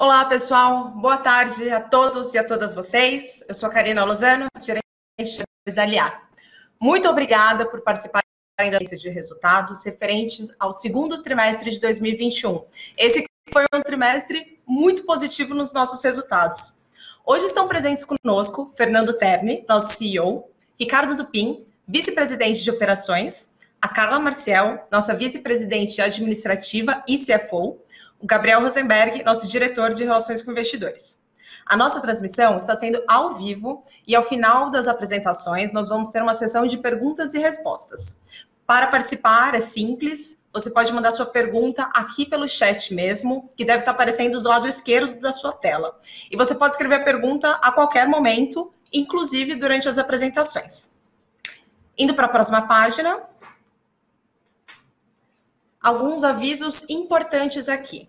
[0.00, 0.90] Olá, pessoal.
[0.90, 3.42] Boa tarde a todos e a todas vocês.
[3.48, 4.84] Eu sou a Karina Lozano, gerente
[5.18, 6.12] de empresarial.
[6.80, 8.22] Muito obrigada por participar
[8.56, 12.64] da lista de resultados referentes ao segundo trimestre de 2021.
[12.96, 16.78] Esse foi um trimestre muito positivo nos nossos resultados.
[17.26, 23.50] Hoje estão presentes conosco Fernando Terni, nosso CEO, Ricardo Dupin, vice-presidente de operações,
[23.82, 27.80] a Carla Marcial, nossa vice-presidente administrativa e CFO,
[28.22, 31.18] Gabriel Rosenberg, nosso diretor de relações com investidores.
[31.64, 36.22] A nossa transmissão está sendo ao vivo e ao final das apresentações nós vamos ter
[36.22, 38.16] uma sessão de perguntas e respostas.
[38.66, 43.78] Para participar é simples, você pode mandar sua pergunta aqui pelo chat mesmo, que deve
[43.78, 45.94] estar aparecendo do lado esquerdo da sua tela.
[46.30, 50.90] E você pode escrever a pergunta a qualquer momento, inclusive durante as apresentações.
[51.96, 53.20] Indo para a próxima página,
[55.80, 58.08] alguns avisos importantes aqui.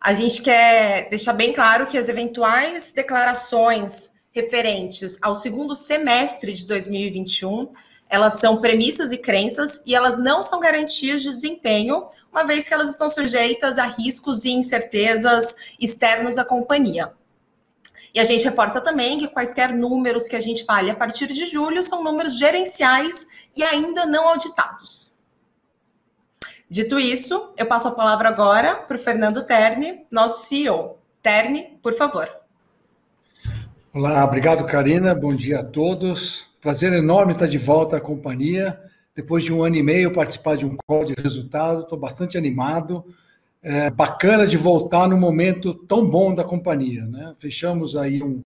[0.00, 6.66] A gente quer deixar bem claro que as eventuais declarações referentes ao segundo semestre de
[6.66, 7.72] 2021,
[8.08, 12.74] elas são premissas e crenças e elas não são garantias de desempenho, uma vez que
[12.74, 17.12] elas estão sujeitas a riscos e incertezas externos à companhia.
[18.12, 21.46] E a gente reforça também que quaisquer números que a gente fale a partir de
[21.46, 25.09] julho são números gerenciais e ainda não auditados.
[26.70, 30.98] Dito isso, eu passo a palavra agora para o Fernando Terni, nosso CEO.
[31.20, 32.30] Terni, por favor.
[33.92, 35.12] Olá, obrigado, Karina.
[35.12, 36.46] Bom dia a todos.
[36.60, 38.78] Prazer enorme estar de volta à companhia.
[39.16, 43.04] Depois de um ano e meio participar de um call de resultado, estou bastante animado.
[43.60, 47.04] É bacana de voltar no momento tão bom da companhia.
[47.04, 47.34] Né?
[47.40, 48.42] Fechamos aí um,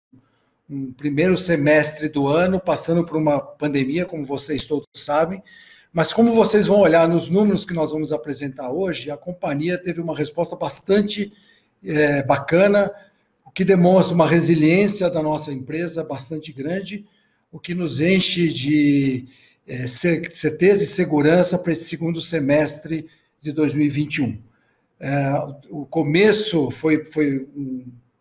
[0.71, 5.43] um primeiro semestre do ano, passando por uma pandemia, como vocês todos sabem,
[5.93, 10.01] mas como vocês vão olhar nos números que nós vamos apresentar hoje, a companhia teve
[10.01, 11.31] uma resposta bastante
[11.85, 12.91] é, bacana,
[13.45, 17.05] o que demonstra uma resiliência da nossa empresa bastante grande,
[17.51, 19.27] o que nos enche de
[19.67, 23.07] é, certeza e segurança para esse segundo semestre
[23.43, 24.39] de 2021.
[24.99, 25.33] É,
[25.69, 27.47] o começo foi, foi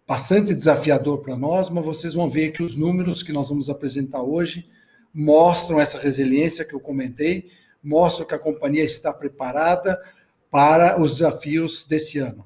[0.06, 4.22] bastante desafiador para nós, mas vocês vão ver que os números que nós vamos apresentar
[4.22, 4.68] hoje
[5.14, 7.50] mostram essa resiliência que eu comentei
[7.84, 10.00] mostram que a companhia está preparada
[10.50, 12.46] para os desafios desse ano.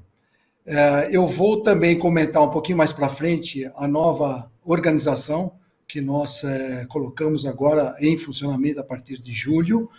[0.66, 5.54] É, eu vou também comentar um pouquinho mais para frente a nova organização
[5.88, 9.90] que nós é, colocamos agora em funcionamento a partir de julho.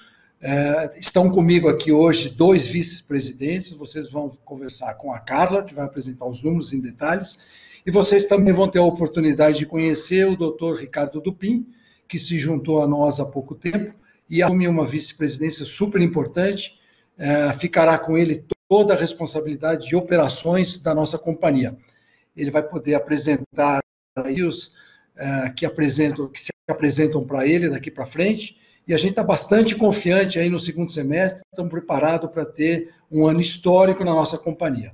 [0.41, 3.73] É, estão comigo aqui hoje dois vice-presidentes.
[3.73, 7.39] Vocês vão conversar com a Carla, que vai apresentar os números em detalhes,
[7.87, 10.81] e vocês também vão ter a oportunidade de conhecer o Dr.
[10.81, 11.65] Ricardo Dupin,
[12.09, 13.95] que se juntou a nós há pouco tempo
[14.28, 16.78] e assume uma vice-presidência super importante.
[17.19, 21.76] É, ficará com ele toda a responsabilidade de operações da nossa companhia.
[22.37, 23.81] Ele vai poder apresentar
[24.16, 24.75] aí os
[25.16, 28.56] é, que apresentam, que se apresentam para ele daqui para frente.
[28.87, 33.26] E a gente está bastante confiante aí no segundo semestre, estamos preparados para ter um
[33.26, 34.93] ano histórico na nossa companhia.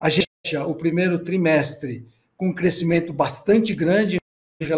[0.00, 0.26] A gente,
[0.66, 4.18] o primeiro trimestre, com um crescimento bastante grande,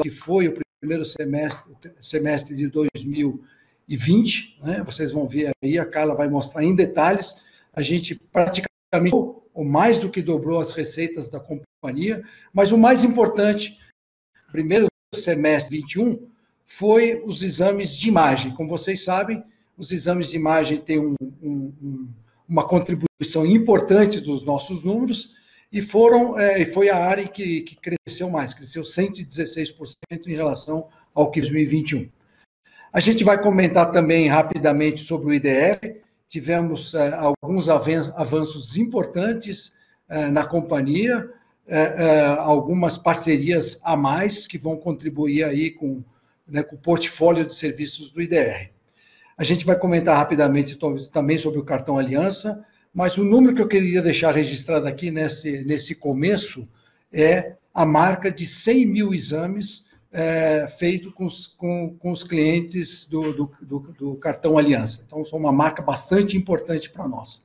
[0.03, 4.59] que foi o primeiro semestre, semestre de 2020.
[4.62, 4.82] Né?
[4.84, 7.34] Vocês vão ver aí, a Carla vai mostrar em detalhes.
[7.72, 8.70] A gente praticamente
[9.56, 12.22] ou mais do que dobrou as receitas da companhia,
[12.53, 13.78] mas o mais importante,
[14.53, 16.28] primeiro semestre 21,
[16.66, 18.54] foi os exames de imagem.
[18.54, 19.42] Como vocês sabem,
[19.78, 22.09] os exames de imagem têm um, um,
[22.47, 25.34] uma contribuição importante dos nossos números,
[25.72, 31.31] e foram é, foi a área que, que cresceu mais, cresceu 116% em relação ao
[31.31, 32.09] que 2021.
[32.93, 36.00] A gente vai comentar também rapidamente sobre o IDR.
[36.28, 39.72] Tivemos é, alguns avanços importantes
[40.09, 41.28] é, na companhia,
[41.66, 46.03] é, é, algumas parcerias a mais que vão contribuir aí com,
[46.47, 48.71] né, com o portfólio de serviços do IDR.
[49.37, 50.78] A gente vai comentar rapidamente
[51.12, 52.65] também sobre o cartão Aliança,
[52.97, 56.66] mas o número que eu queria deixar registrado aqui nesse, nesse começo
[57.13, 63.07] é a marca de 100 mil exames é, feito com os, com, com os clientes
[63.07, 65.04] do, do, do, do, cartão Aliança.
[65.07, 67.43] Então, é uma marca bastante importante para nós.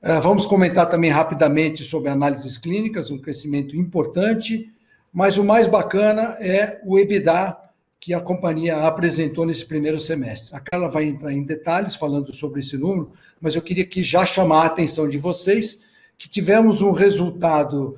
[0.00, 4.72] É, vamos comentar também rapidamente sobre análises clínicas, um crescimento importante,
[5.12, 7.54] mas o mais bacana é o EBITDA
[8.04, 10.54] que a companhia apresentou nesse primeiro semestre.
[10.54, 14.26] A Carla vai entrar em detalhes falando sobre esse número, mas eu queria aqui já
[14.26, 15.80] chamar a atenção de vocês
[16.18, 17.96] que tivemos um resultado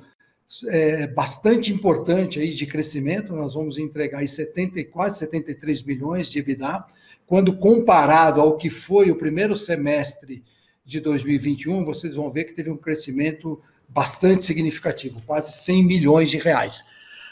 [0.69, 6.39] é, bastante importante aí de crescimento, nós vamos entregar aí 70, quase 73 milhões de
[6.39, 6.85] EBITDA,
[7.25, 10.41] quando comparado ao que foi o primeiro semestre
[10.85, 16.37] de 2021, vocês vão ver que teve um crescimento bastante significativo, quase 100 milhões de
[16.37, 16.85] reais.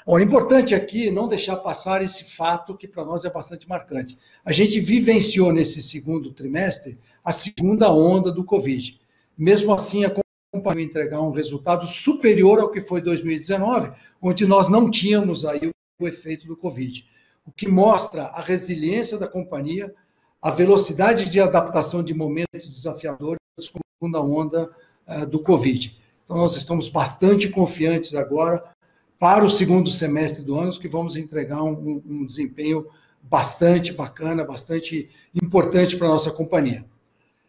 [0.06, 4.16] Bom, é importante aqui não deixar passar esse fato que para nós é bastante marcante.
[4.46, 9.00] A gente vivenciou nesse segundo trimestre a segunda onda do Covid.
[9.36, 10.14] Mesmo assim, a
[10.54, 16.08] companhia entregar um resultado superior ao que foi 2019, onde nós não tínhamos aí o
[16.08, 17.04] efeito do Covid.
[17.44, 19.92] O que mostra a resiliência da companhia,
[20.40, 23.40] a velocidade de adaptação de momentos desafiadores
[23.72, 24.70] com a segunda onda
[25.08, 26.00] uh, do Covid.
[26.26, 28.75] Então, nós estamos bastante confiantes agora
[29.20, 32.86] para o segundo semestre do ano, que vamos entregar um, um desempenho
[33.22, 36.86] bastante bacana, bastante importante para a nossa companhia.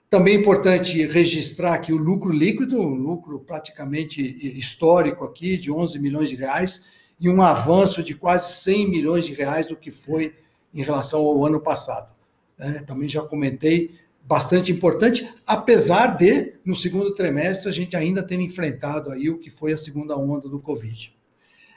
[0.09, 4.23] Também é importante registrar aqui o lucro líquido, um lucro praticamente
[4.59, 6.87] histórico aqui, de 11 milhões de reais,
[7.19, 10.35] e um avanço de quase 100 milhões de reais do que foi
[10.73, 12.15] em relação ao ano passado.
[12.59, 18.41] É, também já comentei, bastante importante, apesar de, no segundo trimestre, a gente ainda ter
[18.41, 21.16] enfrentado aí o que foi a segunda onda do Covid.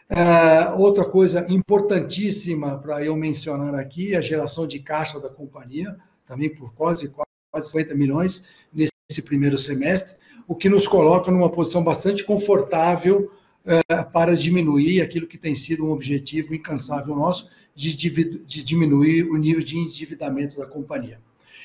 [0.09, 5.95] É, outra coisa importantíssima para eu mencionar aqui é a geração de caixa da companhia,
[6.25, 7.13] também por quase,
[7.51, 10.17] quase 50 milhões nesse primeiro semestre,
[10.47, 13.31] o que nos coloca numa posição bastante confortável
[13.63, 19.37] é, para diminuir aquilo que tem sido um objetivo incansável nosso, de, de diminuir o
[19.37, 21.19] nível de endividamento da companhia.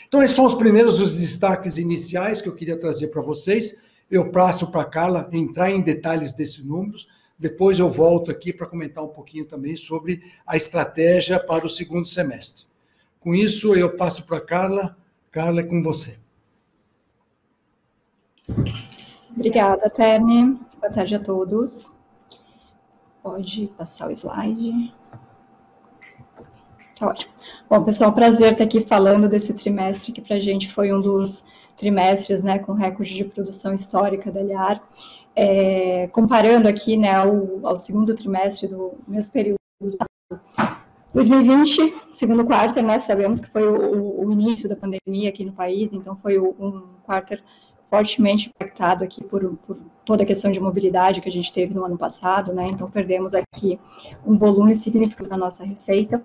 [0.06, 3.75] Então, esses são os primeiros os destaques iniciais que eu queria trazer para vocês.
[4.11, 7.08] Eu passo para a Carla entrar em detalhes desses números,
[7.38, 12.06] depois eu volto aqui para comentar um pouquinho também sobre a estratégia para o segundo
[12.06, 12.64] semestre.
[13.20, 14.96] Com isso, eu passo para a Carla.
[15.32, 16.19] Carla, é com você.
[19.34, 20.60] Obrigada, Terne.
[20.81, 21.92] Boa tarde a todos.
[23.22, 24.94] Pode passar o slide.
[26.98, 27.32] Tá ótimo.
[27.69, 31.44] Bom, pessoal, prazer estar aqui falando desse trimestre que para a gente foi um dos
[31.76, 34.80] trimestres né, com recorde de produção histórica da Liar
[35.36, 39.58] é, comparando aqui né, ao, ao, segundo trimestre do mesmo período
[41.12, 45.92] 2020, segundo quarto, né, sabemos que foi o, o, início da pandemia aqui no país,
[45.92, 47.36] então foi um quarto
[47.94, 51.85] fortemente impactado aqui por, por, toda a questão de mobilidade que a gente teve no
[51.85, 52.67] ano passado, né?
[52.69, 53.79] Então perdemos aqui
[54.26, 56.23] um volume significativo da nossa receita.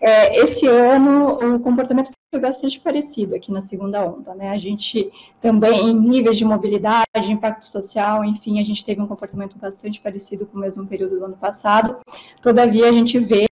[0.00, 4.50] É, esse ano o comportamento foi bastante parecido aqui na segunda onda, né?
[4.50, 9.56] A gente também em níveis de mobilidade, impacto social, enfim, a gente teve um comportamento
[9.56, 11.96] bastante parecido com o mesmo período do ano passado.
[12.42, 13.46] Todavia a gente vê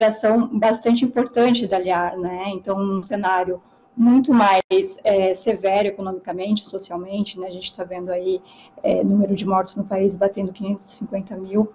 [0.00, 2.50] ação bastante importante da Liar, né?
[2.50, 3.60] Então um cenário
[3.98, 4.62] muito mais
[5.02, 7.48] é, severo economicamente, socialmente, né?
[7.48, 8.40] A gente está vendo aí
[8.82, 11.72] é, número de mortos no país batendo 550 mil.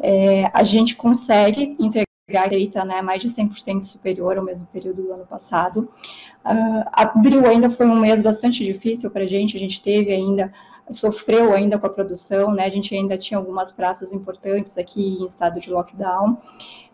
[0.00, 5.12] É, a gente consegue entregar receita né, mais de 100% superior ao mesmo período do
[5.12, 5.88] ano passado.
[6.44, 10.52] Uh, abril ainda foi um mês bastante difícil para a gente, a gente teve ainda
[10.90, 12.64] sofreu ainda com a produção, né?
[12.64, 16.38] A gente ainda tinha algumas praças importantes aqui em estado de lockdown.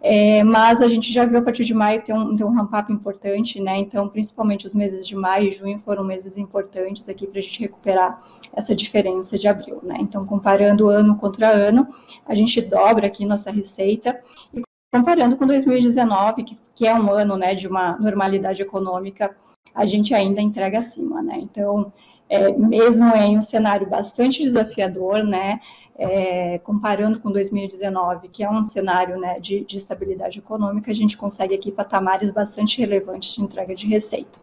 [0.04, 2.92] É, mas a gente já viu a partir de maio ter um, ter um ramp-up
[2.92, 3.78] importante, né?
[3.78, 7.60] Então, principalmente os meses de maio e junho foram meses importantes aqui para a gente
[7.60, 8.20] recuperar
[8.52, 9.96] essa diferença de abril, né?
[10.00, 11.86] Então, comparando ano contra ano,
[12.26, 14.20] a gente dobra aqui nossa receita
[14.52, 14.62] e
[14.92, 19.34] comparando com 2019, que, que é um ano, né, de uma normalidade econômica,
[19.74, 21.38] a gente ainda entrega acima, né?
[21.40, 21.92] Então,
[22.32, 25.60] é, mesmo em um cenário bastante desafiador, né?
[25.94, 31.18] É, comparando com 2019, que é um cenário né, de, de, estabilidade econômica, a gente
[31.18, 34.40] consegue aqui patamares bastante relevantes de entrega de receita.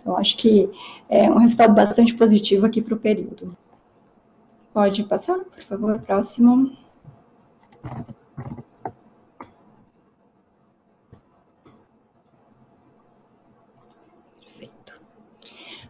[0.00, 0.70] Então, acho que
[1.10, 3.54] é um resultado bastante positivo aqui para o período.
[4.72, 6.72] Pode passar, por favor, próximo.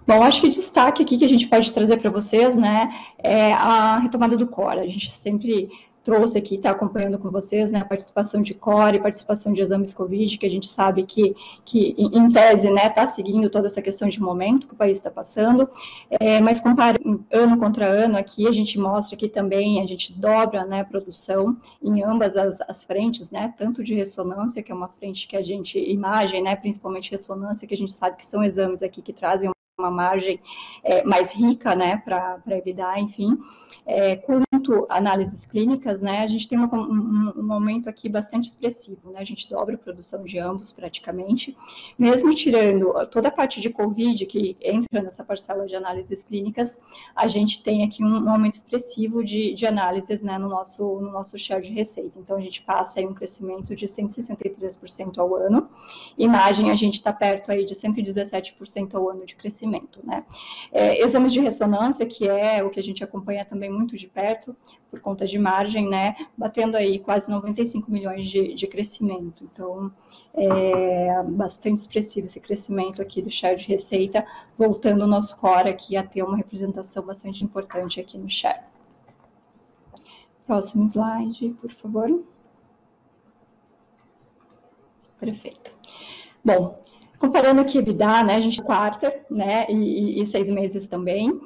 [0.09, 2.89] Bom, acho que destaque aqui que a gente pode trazer para vocês, né,
[3.19, 4.81] é a retomada do core.
[4.81, 5.69] A gente sempre
[6.03, 10.39] trouxe aqui, está acompanhando com vocês, né, a participação de core, participação de exames COVID,
[10.39, 14.19] que a gente sabe que, que em tese, né, está seguindo toda essa questão de
[14.19, 15.69] momento que o país está passando,
[16.09, 20.65] é, mas comparando ano contra ano aqui, a gente mostra que também a gente dobra,
[20.65, 24.89] né, a produção em ambas as, as frentes, né, tanto de ressonância, que é uma
[24.89, 28.83] frente que a gente, imagem, né, principalmente ressonância, que a gente sabe que são exames
[28.83, 30.41] aqui que trazem uma margem
[30.83, 33.39] é, mais rica, né, para evitar, enfim,
[33.87, 34.45] é, quanto
[34.89, 39.25] análises clínicas, né, a gente tem uma, um, um, aumento aqui bastante expressivo, né, a
[39.25, 41.57] gente dobra a produção de ambos praticamente,
[41.99, 46.81] mesmo tirando toda a parte de COVID que entra nessa parcela de análises clínicas,
[47.15, 51.11] a gente tem aqui um, um aumento expressivo de, de análises, né, no nosso, no
[51.11, 55.69] nosso share de receita, então a gente passa aí um crescimento de 163% ao ano,
[56.17, 60.25] imagem a gente está perto aí de 117% ao ano de crescimento, né.
[60.73, 64.57] É, exames de ressonância, que é o que a gente acompanha também muito de perto,
[64.91, 69.45] por conta de margem, né, batendo aí quase 95 milhões de, de crescimento.
[69.45, 69.93] Então,
[70.35, 75.97] é bastante expressivo esse crescimento aqui do share de receita, voltando o nosso core aqui
[75.97, 78.63] a ter uma representação bastante importante aqui no share.
[80.47, 82.25] Próximo slide, por favor.
[85.21, 85.77] Perfeito.
[86.43, 86.83] Bom,
[87.19, 91.39] comparando aqui EBITDA, né, a gente quarta, né, e, e, seis meses também,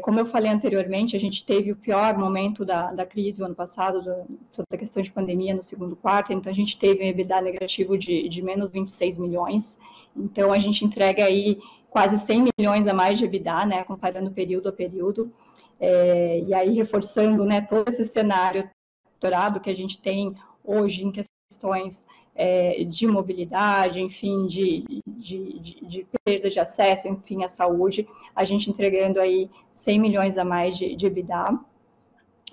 [0.00, 3.54] como eu falei anteriormente, a gente teve o pior momento da, da crise o ano
[3.54, 7.08] passado, do, toda a questão de pandemia no segundo quarto, então a gente teve um
[7.08, 9.78] EBITDA negativo de, de menos 26 milhões.
[10.16, 14.68] Então a gente entrega aí quase 100 milhões a mais de EBITDA, né, comparando período
[14.68, 15.32] a período.
[15.78, 18.70] É, e aí reforçando, né, todo esse cenário
[19.04, 20.34] doutorado que a gente tem
[20.64, 27.44] hoje em questões é, de mobilidade, enfim, de, de, de, de, perda de acesso, enfim,
[27.44, 31.58] à saúde, a gente entregando aí 100 milhões a mais de, de EBITDA.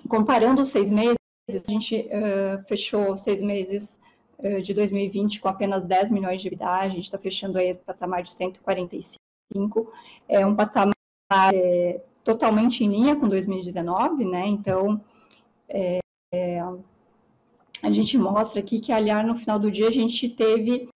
[0.08, 1.16] Comparando os seis meses,
[1.48, 4.00] a gente uh, fechou seis meses
[4.38, 7.76] uh, de 2020 com apenas 10 milhões de EBITDA, a gente está fechando aí o
[7.76, 9.92] patamar de 145,
[10.28, 10.94] é um patamar
[11.52, 14.46] é, totalmente em linha com 2019, né?
[14.46, 15.00] Então,
[15.68, 15.98] é,
[16.32, 16.62] é,
[17.82, 20.88] a gente mostra aqui que, aliás, no final do dia a gente teve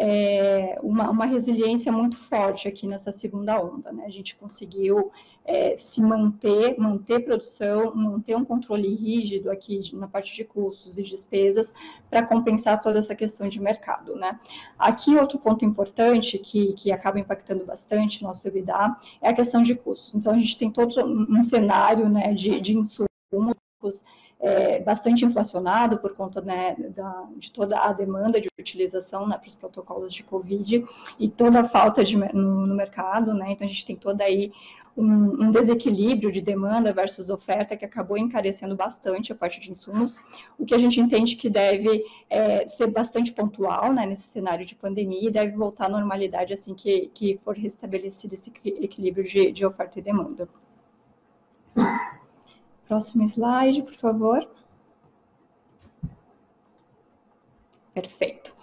[0.00, 3.90] é, uma, uma, resiliência muito forte aqui nessa segunda onda.
[3.90, 4.04] Né?
[4.06, 5.10] A gente conseguiu
[5.44, 11.02] é, se manter, manter produção, manter um controle rígido aqui na parte de custos e
[11.02, 11.74] despesas
[12.08, 14.14] para compensar toda essa questão de mercado.
[14.14, 14.38] Né?
[14.78, 19.74] Aqui, outro ponto importante que, que acaba impactando bastante nosso EBITDA é a questão de
[19.74, 20.14] custos.
[20.14, 23.08] Então, a gente tem todo um cenário né, de, de insumos
[24.40, 29.48] é, bastante inflacionado por conta né, da, de toda a demanda de utilização né, para
[29.48, 30.84] os protocolos de Covid
[31.18, 34.52] e toda a falta de, no, no, mercado, né, então a gente tem toda aí
[34.96, 40.20] um, um, desequilíbrio de demanda versus oferta que acabou encarecendo bastante a parte de insumos,
[40.58, 44.74] o que a gente entende que deve é, ser bastante pontual né, nesse cenário de
[44.74, 49.66] pandemia e deve voltar à normalidade assim que, que for restabelecido esse equilíbrio de, de
[49.66, 50.48] oferta e demanda.
[52.88, 54.48] Próximo slide, por favor.
[57.92, 58.54] Perfeito.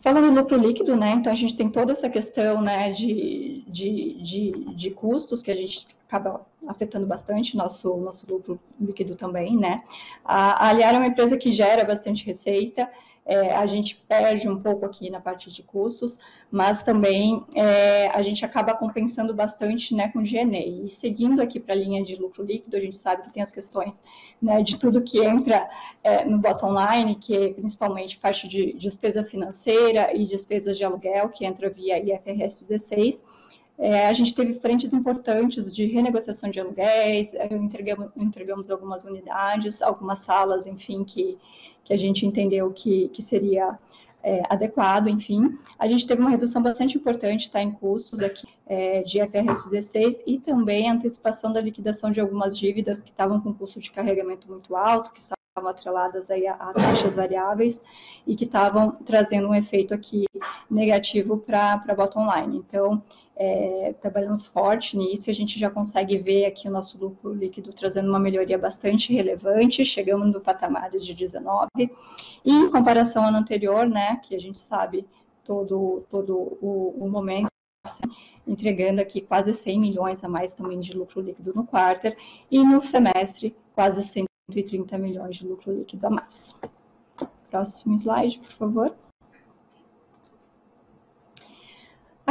[0.00, 4.22] Falando do lucro líquido, né, então a gente tem toda essa questão né, de, de,
[4.22, 9.82] de, de custos que a gente acaba afetando bastante nosso, nosso lucro líquido também, né.
[10.22, 12.88] A, a Aliar é uma empresa que gera bastante receita,
[13.26, 16.18] é, a gente perde um pouco aqui na parte de custos,
[16.50, 20.84] mas também é, a gente acaba compensando bastante né, com GNE.
[20.84, 23.50] E seguindo aqui para a linha de lucro líquido, a gente sabe que tem as
[23.50, 24.02] questões
[24.40, 25.68] né, de tudo que entra
[26.02, 31.30] é, no bottom line, que é principalmente parte de despesa financeira e despesas de aluguel,
[31.30, 33.24] que entra via IFRS 16.
[33.78, 39.82] É, a gente teve frentes importantes de renegociação de aluguéis, é, entregamos, entregamos algumas unidades,
[39.82, 41.36] algumas salas, enfim, que,
[41.82, 43.78] que a gente entendeu que, que seria
[44.24, 45.58] é, adequado, enfim.
[45.78, 50.22] A gente teve uma redução bastante importante tá, em custos aqui é, de FRS 16
[50.26, 54.50] e também a antecipação da liquidação de algumas dívidas que estavam com custo de carregamento
[54.50, 57.82] muito alto, que estavam atreladas aí a, a taxas variáveis
[58.26, 60.24] e que estavam trazendo um efeito aqui
[60.70, 62.56] negativo para a bottom line.
[62.56, 63.02] Então,
[63.36, 68.08] é, trabalhamos forte nisso a gente já consegue ver aqui o nosso lucro líquido trazendo
[68.08, 71.68] uma melhoria bastante relevante, chegamos no patamar de 19,
[72.44, 75.04] e em comparação ao ano anterior, né, que a gente sabe
[75.44, 77.48] todo, todo o, o momento,
[78.46, 82.16] entregando aqui quase 100 milhões a mais também de lucro líquido no quarter,
[82.50, 86.54] e no semestre quase 130 milhões de lucro líquido a mais.
[87.50, 89.03] Próximo slide, por favor.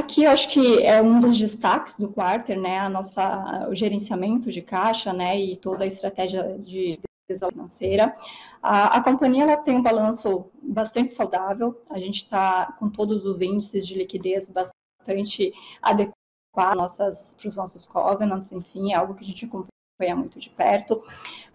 [0.03, 4.61] Aqui acho que é um dos destaques do quarter, né, a nossa, o gerenciamento de
[4.61, 8.13] caixa, né, e toda a estratégia de financeira.
[8.61, 13.41] A, a companhia ela tem um balanço bastante saudável, a gente está com todos os
[13.41, 19.45] índices de liquidez bastante adequados para os nossos covenants, enfim, é algo que a gente
[19.45, 19.69] acompanha
[20.15, 21.03] muito de perto.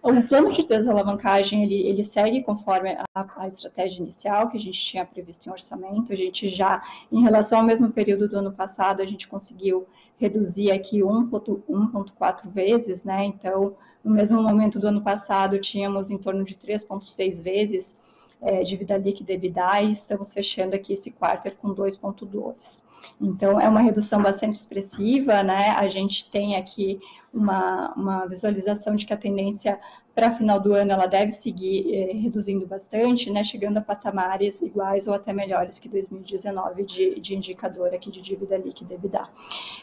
[0.01, 4.79] O plano de desalavancagem, ele, ele segue conforme a, a, estratégia inicial que a gente
[4.79, 6.13] tinha previsto em orçamento.
[6.13, 6.81] A gente já,
[7.11, 9.85] em relação ao mesmo período do ano passado, a gente conseguiu
[10.17, 13.25] reduzir aqui 1,4 vezes, né?
[13.25, 17.95] Então, no mesmo momento do ano passado, tínhamos em torno de 3,6 vezes
[18.41, 22.83] é, dívida líquida EBITDA e estamos fechando aqui esse quarto com 2,2.
[23.19, 25.71] Então, é uma redução bastante expressiva, né?
[25.71, 26.99] A gente tem aqui
[27.33, 29.79] uma, uma visualização de que a tendência
[30.19, 35.07] para final do ano ela deve seguir eh, reduzindo bastante, né, chegando a patamares iguais
[35.07, 39.29] ou até melhores que 2019 de, de indicador aqui de dívida líquida EBITDA.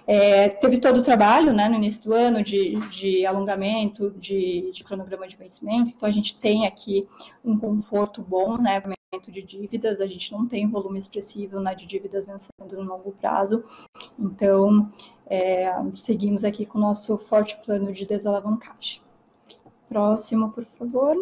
[0.07, 4.85] É, teve todo o trabalho né, no início do ano de, de alongamento, de, de,
[4.85, 7.09] cronograma de vencimento, então a gente tem aqui
[7.43, 8.83] um conforto bom, né,
[9.27, 13.65] de dívidas, a gente não tem volume expressivo né, de dívidas vencendo no longo prazo,
[14.19, 14.93] então
[15.27, 19.06] é, seguimos aqui com o nosso forte plano de desalavancagem.
[19.89, 21.17] Próximo, por favor.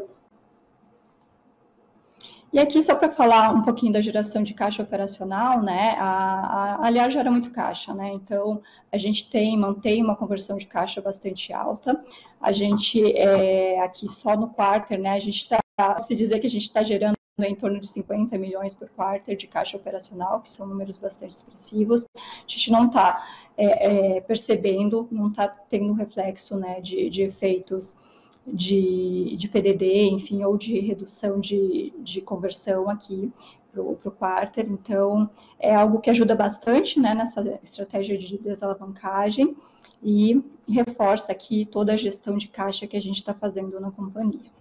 [2.55, 5.97] E aqui, só para falar um pouquinho da geração de caixa operacional, né?
[5.99, 8.13] A, a, aliás, gera muito caixa, né?
[8.13, 12.01] Então, a gente tem, mantém uma conversão de caixa bastante alta.
[12.41, 15.11] A gente, é, aqui só no quarter, né?
[15.11, 15.59] A gente está,
[15.99, 19.49] se dizer que a gente está gerando em torno de 50 milhões por quarter de
[19.49, 22.07] caixa operacional, que são números bastante expressivos.
[22.17, 27.97] A gente não está é, é, percebendo, não está tendo reflexo né, de, de efeitos
[28.47, 33.33] de, de PDD, enfim, ou de redução de, de conversão aqui
[33.73, 34.69] para o quarter.
[34.69, 39.57] Então, é algo que ajuda bastante né, nessa estratégia de desalavancagem
[40.03, 44.53] e reforça aqui toda a gestão de caixa que a gente está fazendo na companhia.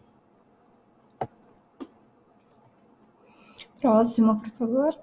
[3.79, 4.97] Próximo, por favor.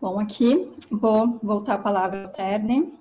[0.00, 2.99] Bom, aqui vou voltar a palavra ao Terne.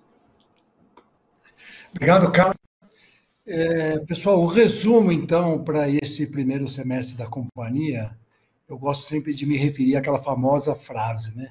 [1.91, 2.55] Obrigado, Carlos.
[3.45, 8.11] É, pessoal, o resumo, então, para esse primeiro semestre da companhia,
[8.67, 11.49] eu gosto sempre de me referir àquela famosa frase, né?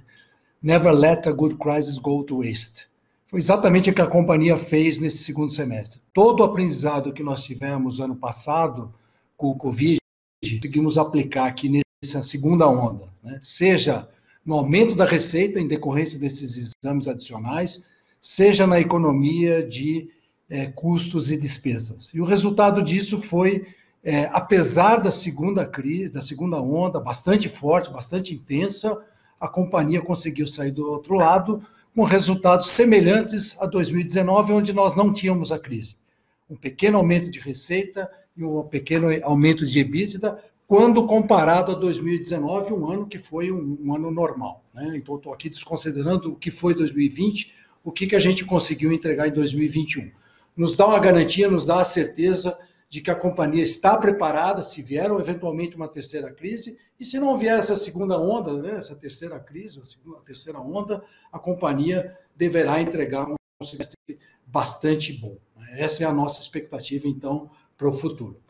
[0.62, 2.87] Never let a good crisis go to waste.
[3.26, 6.00] Foi exatamente o que a companhia fez nesse segundo semestre.
[6.14, 8.95] Todo o aprendizado que nós tivemos ano passado
[9.37, 9.99] com o Covid,
[10.42, 13.40] conseguimos aplicar aqui nessa segunda onda, né?
[13.42, 14.09] seja
[14.47, 17.85] no aumento da receita em decorrência desses exames adicionais,
[18.21, 20.09] seja na economia de
[20.50, 22.11] é, custos e despesas.
[22.12, 23.67] E o resultado disso foi,
[24.02, 28.99] é, apesar da segunda crise, da segunda onda, bastante forte, bastante intensa,
[29.40, 31.62] a companhia conseguiu sair do outro lado
[31.95, 35.97] com resultados semelhantes a 2019, onde nós não tínhamos a crise.
[36.49, 42.73] Um pequeno aumento de receita e um pequeno aumento de EBITDA, quando comparado a 2019,
[42.73, 44.63] um ano que foi um, um ano normal.
[44.73, 44.93] Né?
[44.97, 47.52] Então, estou aqui desconsiderando o que foi 2020,
[47.84, 50.11] o que, que a gente conseguiu entregar em 2021
[50.58, 52.58] nos dá uma garantia, nos dá a certeza
[52.90, 57.38] de que a companhia está preparada se vier eventualmente uma terceira crise, e se não
[57.38, 62.16] vier essa segunda onda, né, essa terceira crise, a, segunda, a terceira onda, a companhia
[62.34, 63.97] deverá entregar um semestre
[64.44, 65.36] bastante bom.
[65.73, 68.40] Essa é a nossa expectativa, então, para o futuro.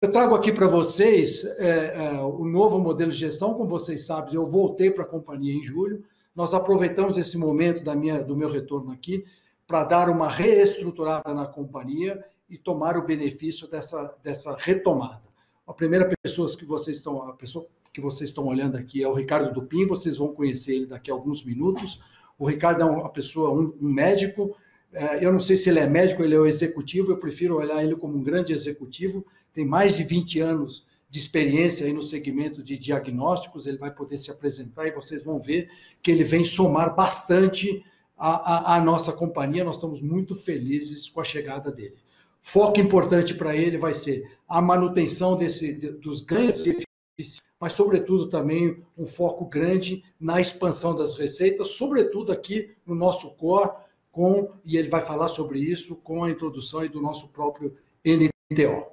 [0.00, 3.54] Eu trago aqui para vocês é, é, o novo modelo de gestão.
[3.54, 6.04] Como vocês sabem, eu voltei para a companhia em julho.
[6.34, 9.24] Nós aproveitamos esse momento da minha, do meu retorno aqui
[9.66, 15.22] para dar uma reestruturada na companhia e tomar o benefício dessa, dessa retomada.
[15.66, 19.14] A primeira pessoa que vocês estão, a pessoa que vocês estão olhando aqui é o
[19.14, 22.00] Ricardo Dupin, vocês vão conhecer ele daqui a alguns minutos.
[22.38, 24.56] O Ricardo é uma pessoa, um, um médico,
[24.92, 27.82] é, eu não sei se ele é médico, ele é o executivo, eu prefiro olhar
[27.82, 32.62] ele como um grande executivo, tem mais de 20 anos de experiência aí no segmento
[32.62, 35.68] de diagnósticos, ele vai poder se apresentar e vocês vão ver
[36.02, 37.84] que ele vem somar bastante
[38.16, 41.96] a, nossa companhia, nós estamos muito felizes com a chegada dele.
[42.40, 48.28] Foco importante para ele vai ser a manutenção desse, dos ganhos de eficiência, mas, sobretudo,
[48.28, 53.70] também um foco grande na expansão das receitas, sobretudo aqui no nosso core,
[54.12, 58.86] com, e ele vai falar sobre isso com a introdução do nosso próprio NTO.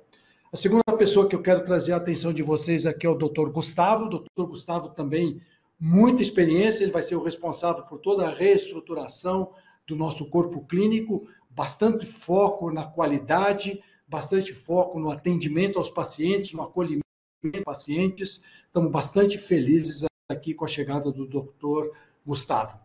[0.51, 3.49] A segunda pessoa que eu quero trazer a atenção de vocês aqui é o Dr.
[3.49, 4.05] Gustavo.
[4.05, 4.49] O Dr.
[4.49, 5.41] Gustavo também
[5.85, 9.51] muita experiência, ele vai ser o responsável por toda a reestruturação
[9.85, 16.61] do nosso corpo clínico, bastante foco na qualidade, bastante foco no atendimento aos pacientes, no
[16.61, 17.03] acolhimento
[17.43, 18.41] dos pacientes.
[18.65, 21.91] Estamos bastante felizes aqui com a chegada do Dr.
[22.25, 22.79] Gustavo.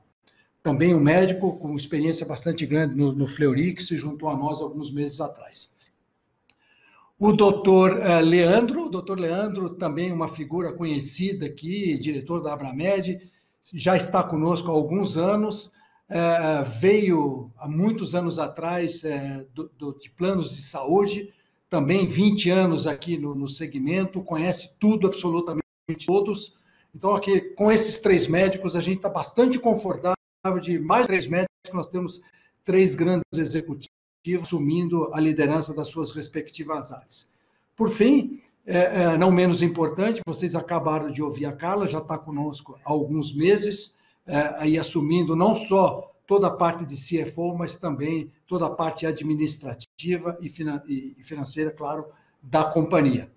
[0.61, 4.61] Também um médico com experiência bastante grande no, no Fleury, que se juntou a nós
[4.61, 5.71] alguns meses atrás.
[7.21, 13.21] O doutor eh, Leandro, o doutor Leandro, também uma figura conhecida aqui, diretor da Abramed,
[13.75, 15.75] já está conosco há alguns anos,
[16.09, 19.03] é, veio há muitos anos atrás
[19.53, 21.35] do, de planos de saúde,
[21.69, 25.63] também 20 anos aqui no segmento, conhece tudo, absolutamente
[26.07, 26.55] todos.
[26.95, 30.17] Então, aqui, com esses três médicos, a gente está bastante confortável
[30.63, 32.21] de mais três médicos, nós temos
[32.65, 33.98] três grandes executivos
[34.37, 37.29] assumindo a liderança das suas respectivas áreas.
[37.77, 42.19] Por fim, é, é, não menos importante, vocês acabaram de ouvir a Carla, já está
[42.19, 43.95] conosco há alguns meses,
[44.27, 49.07] é, aí assumindo não só toda a parte de CFO, mas também toda a parte
[49.07, 52.05] administrativa e, e financeira, claro,
[52.43, 53.31] da companhia.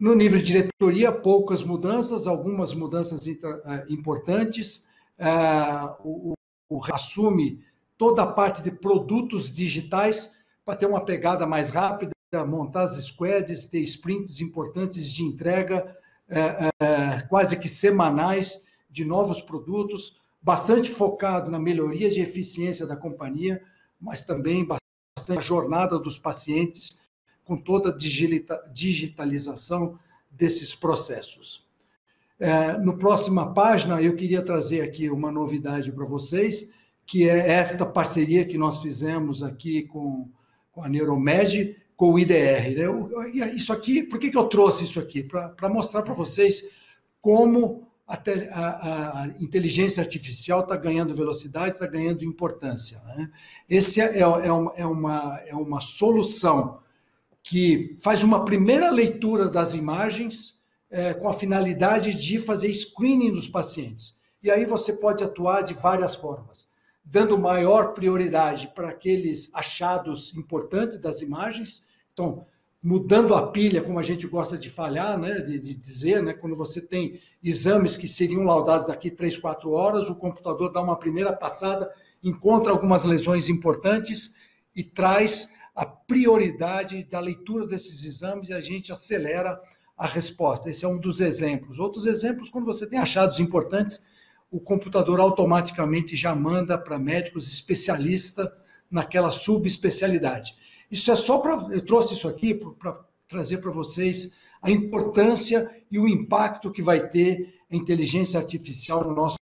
[0.00, 3.34] No nível de diretoria, poucas mudanças, algumas mudanças é,
[3.90, 4.86] importantes.
[5.18, 5.28] É,
[6.00, 6.32] o,
[6.68, 7.62] o assume
[7.96, 10.30] toda a parte de produtos digitais
[10.64, 12.12] para ter uma pegada mais rápida,
[12.46, 15.96] montar as squads, ter sprints importantes de entrega,
[16.28, 22.96] é, é, quase que semanais de novos produtos, bastante focado na melhoria de eficiência da
[22.96, 23.62] companhia,
[24.00, 27.00] mas também bastante na jornada dos pacientes,
[27.44, 29.98] com toda a digitalização
[30.30, 31.62] desses processos.
[32.38, 36.72] É, no próxima página, eu queria trazer aqui uma novidade para vocês,
[37.06, 40.28] que é esta parceria que nós fizemos aqui com,
[40.72, 42.74] com a Neuromed, com o IDR.
[42.76, 43.52] Né?
[43.54, 45.22] Isso aqui, por que, que eu trouxe isso aqui?
[45.22, 46.62] Para mostrar para vocês
[47.20, 53.00] como a, a, a, inteligência artificial está ganhando velocidade, está ganhando importância.
[53.06, 53.30] Né?
[53.68, 56.80] Esse é, é, é, uma, é, uma, é uma solução
[57.42, 60.54] que faz uma primeira leitura das imagens
[60.90, 64.14] é, com a finalidade de fazer screening dos pacientes.
[64.42, 66.66] E aí você pode atuar de várias formas
[67.04, 71.84] dando maior prioridade para aqueles achados importantes das imagens.
[72.12, 72.46] Então,
[72.82, 76.56] mudando a pilha, como a gente gosta de falhar, né, de, de dizer, né, quando
[76.56, 81.32] você tem exames que seriam laudados daqui 3, 4 horas, o computador dá uma primeira
[81.32, 84.34] passada, encontra algumas lesões importantes
[84.74, 89.60] e traz a prioridade da leitura desses exames e a gente acelera
[89.96, 90.70] a resposta.
[90.70, 91.78] Esse é um dos exemplos.
[91.78, 94.04] Outros exemplos, quando você tem achados importantes,
[94.54, 98.48] o computador automaticamente já manda para médicos especialistas
[98.88, 100.54] naquela subespecialidade.
[100.88, 101.74] Isso é só para.
[101.74, 107.08] Eu trouxe isso aqui para trazer para vocês a importância e o impacto que vai
[107.08, 109.36] ter a inteligência artificial no nosso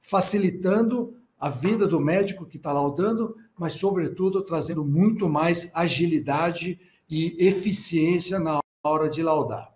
[0.00, 7.36] facilitando a vida do médico que está laudando, mas, sobretudo, trazendo muito mais agilidade e
[7.46, 9.70] eficiência na hora de laudar.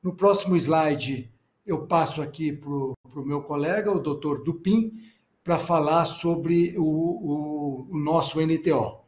[0.00, 1.28] No próximo slide,
[1.70, 5.00] eu passo aqui para o meu colega, o doutor Dupin,
[5.44, 8.98] para falar sobre o, o, o, nosso NTO.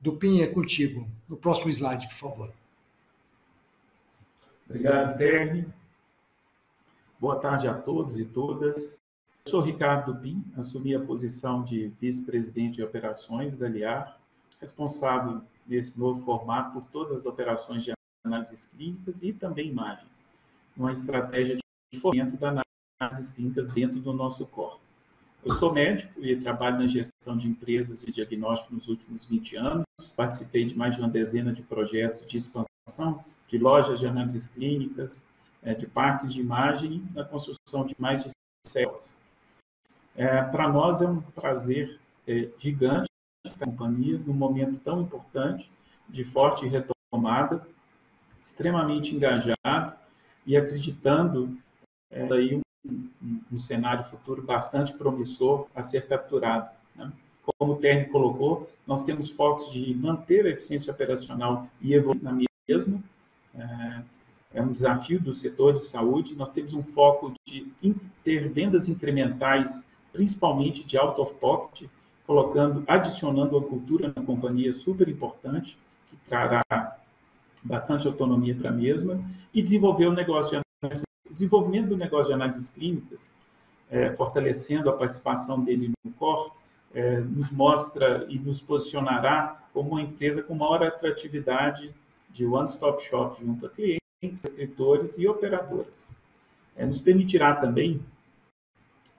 [0.00, 1.06] Dupin, é contigo.
[1.28, 2.52] No próximo slide, por favor.
[4.68, 5.66] Obrigado, Terry.
[7.20, 8.98] Boa tarde a todos e todas.
[9.44, 14.18] Eu sou Ricardo Dupin, assumi a posição de vice-presidente de operações da Liar,
[14.60, 17.92] responsável nesse novo formato por todas as operações de
[18.24, 20.06] análises clínicas e também imagem,
[20.76, 21.60] uma estratégia de
[21.98, 22.62] fomento da
[23.00, 24.80] análises clínicas dentro do nosso corpo.
[25.42, 29.84] Eu sou médico e trabalho na gestão de empresas de diagnóstico nos últimos 20 anos.
[30.14, 35.26] Participei de mais de uma dezena de projetos de expansão de lojas de análises clínicas,
[35.62, 38.30] é, de partes de imagem na construção de mais de
[38.66, 39.18] células.
[40.14, 41.98] É, Para nós é um prazer
[42.28, 43.08] é, gigante
[43.46, 45.70] a companhia num momento tão importante
[46.08, 47.66] de forte retomada,
[48.40, 49.94] extremamente engajado
[50.46, 51.58] e acreditando
[52.10, 56.68] é aí um, um, cenário futuro bastante promissor a ser capturado.
[56.96, 57.10] Né?
[57.58, 62.32] Como o Terni colocou, nós temos focos de manter a eficiência operacional e evoluir na
[62.68, 63.00] mesma.
[63.54, 64.02] É,
[64.54, 66.34] é um desafio do setor de saúde.
[66.34, 67.72] Nós temos um foco de
[68.24, 71.88] ter vendas incrementais, principalmente de out of pocket,
[72.26, 76.62] colocando, adicionando a cultura na companhia super importante, que trará
[77.62, 79.22] bastante autonomia para a mesma,
[79.54, 80.69] e desenvolver o negócio de
[81.30, 83.32] desenvolvimento do negócio de análises clínicas,
[83.90, 86.54] é, fortalecendo a participação dele no COR,
[86.92, 91.94] é, nos mostra e nos posicionará como uma empresa com maior atratividade
[92.30, 96.10] de one-stop shop junto a clientes, escritores e operadoras.
[96.76, 98.00] É, nos permitirá também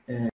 [0.07, 0.29] é,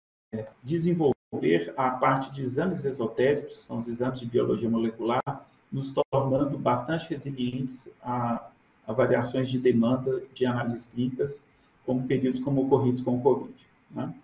[0.63, 7.09] desenvolver a parte de exames esotéricos, são os exames de biologia molecular, nos tornando bastante
[7.09, 8.49] resilientes a,
[8.87, 11.45] a variações de demanda de análises clínicas
[11.85, 13.55] como períodos como ocorridos com o Covid.
[13.91, 14.15] Né?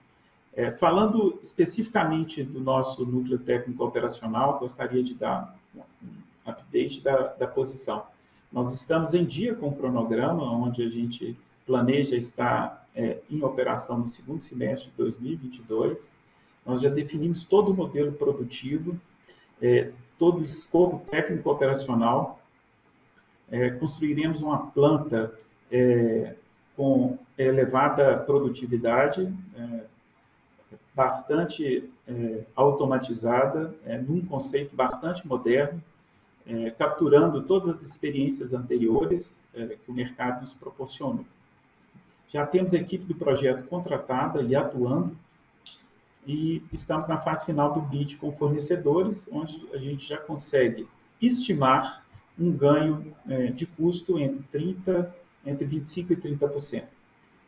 [0.53, 7.46] É, falando especificamente do nosso núcleo técnico operacional, gostaria de dar um update da, da
[7.46, 8.05] posição.
[8.53, 13.99] Nós estamos em dia com o cronograma, onde a gente planeja estar é, em operação
[13.99, 16.14] no segundo semestre de 2022.
[16.66, 18.99] Nós já definimos todo o modelo produtivo,
[19.62, 22.40] é, todo o escopo técnico operacional.
[23.51, 25.33] É, construiremos uma planta
[25.70, 26.35] é,
[26.76, 29.85] com elevada produtividade, é,
[30.94, 35.83] bastante é, automatizada, é, num conceito bastante moderno,
[36.46, 41.24] é, capturando todas as experiências anteriores é, que o mercado nos proporcionou.
[42.28, 45.16] Já temos a equipe do projeto contratada e atuando,
[46.26, 50.87] e estamos na fase final do bid com fornecedores, onde a gente já consegue
[51.20, 52.04] estimar
[52.38, 56.85] um ganho é, de custo entre 30, entre 25 e 30%.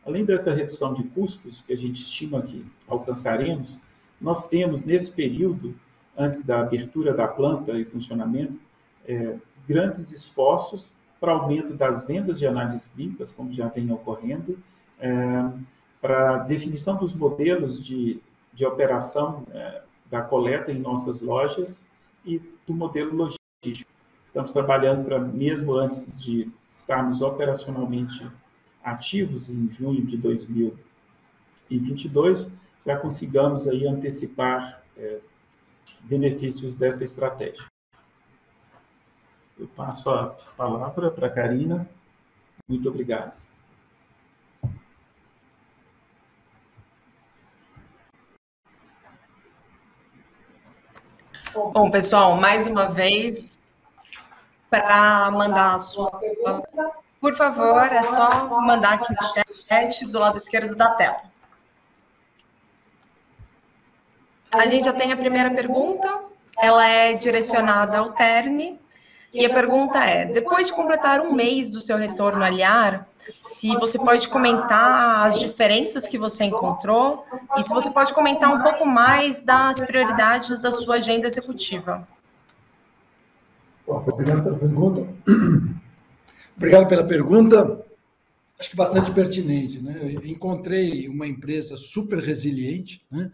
[0.04, 3.80] Além dessa redução de custos que a gente estima que alcançaremos,
[4.20, 5.74] nós temos nesse período,
[6.16, 8.58] antes da abertura da planta e funcionamento,
[9.06, 14.58] é, grandes esforços para aumento das vendas de análises clínicas, como já vem ocorrendo,
[14.98, 15.08] é,
[16.00, 18.20] para definição dos modelos de,
[18.52, 21.86] de operação é, da coleta em nossas lojas
[22.24, 23.91] e do modelo logístico.
[24.32, 28.26] Estamos trabalhando para, mesmo antes de estarmos operacionalmente
[28.82, 32.50] ativos em junho de 2022,
[32.86, 35.20] já consigamos aí antecipar é,
[36.00, 37.62] benefícios dessa estratégia.
[39.58, 41.86] Eu passo a palavra para a Karina.
[42.66, 43.34] Muito obrigado.
[51.52, 53.51] Bom, pessoal, mais uma vez,
[54.72, 59.28] para mandar a sua pergunta, por favor, é só mandar aqui no
[59.68, 61.20] chat do lado esquerdo da tela.
[64.50, 66.08] A gente já tem a primeira pergunta,
[66.58, 68.80] ela é direcionada ao Terne,
[69.34, 73.06] e a pergunta é: depois de completar um mês do seu retorno aliar,
[73.40, 77.26] se você pode comentar as diferenças que você encontrou
[77.58, 82.08] e se você pode comentar um pouco mais das prioridades da sua agenda executiva.
[83.98, 85.08] Obrigado pela pergunta.
[86.56, 87.84] Obrigado pela pergunta.
[88.58, 89.80] Acho que bastante pertinente.
[89.80, 89.98] Né?
[90.14, 93.30] Eu encontrei uma empresa super resiliente, né?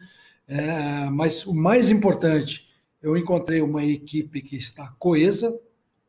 [0.49, 2.66] É, mas o mais importante,
[3.03, 5.55] eu encontrei uma equipe que está coesa,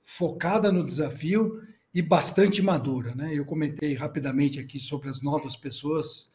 [0.01, 1.61] focada no desafio
[1.93, 3.13] e bastante madura.
[3.13, 3.33] Né?
[3.33, 6.29] Eu comentei rapidamente aqui sobre as novas pessoas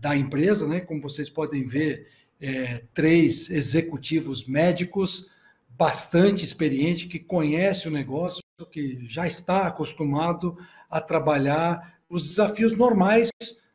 [0.00, 0.80] da empresa, né?
[0.80, 2.08] como vocês podem ver,
[2.40, 5.30] é, três executivos médicos
[5.76, 10.56] bastante experientes que conhecem o negócio, que já está acostumado
[10.88, 13.30] a trabalhar os desafios normais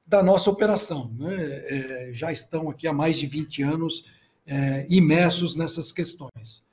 [0.07, 1.12] da nossa operação.
[1.17, 1.35] Né?
[1.38, 4.05] É, já estão aqui há mais de 20 anos
[4.47, 6.63] é, imersos nessas questões.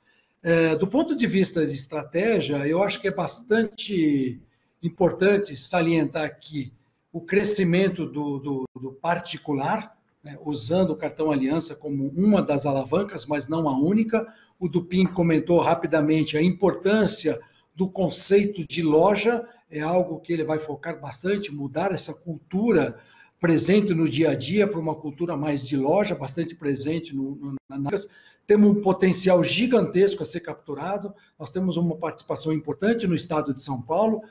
[0.41, 4.39] É, do ponto de vista de estratégia, eu acho que é bastante
[4.81, 6.71] importante salientar aqui
[7.11, 9.96] o crescimento do, do, do particular,
[10.27, 14.27] né, usando o cartão Aliança como uma das alavancas, mas não a única.
[14.59, 17.39] O Dupin comentou rapidamente a importância
[17.73, 22.99] do conceito de loja, é algo que ele vai focar bastante, mudar essa cultura
[23.39, 27.55] presente no dia a dia para uma cultura mais de loja, bastante presente no, no,
[27.69, 28.07] nas
[28.47, 33.61] temos um potencial gigantesco a ser capturado, nós temos uma participação importante no estado de
[33.61, 34.21] São Paulo,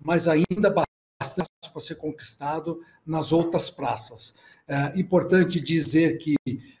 [0.00, 4.34] mas ainda bastante para ser conquistado nas outras praças.
[4.68, 6.34] É importante dizer que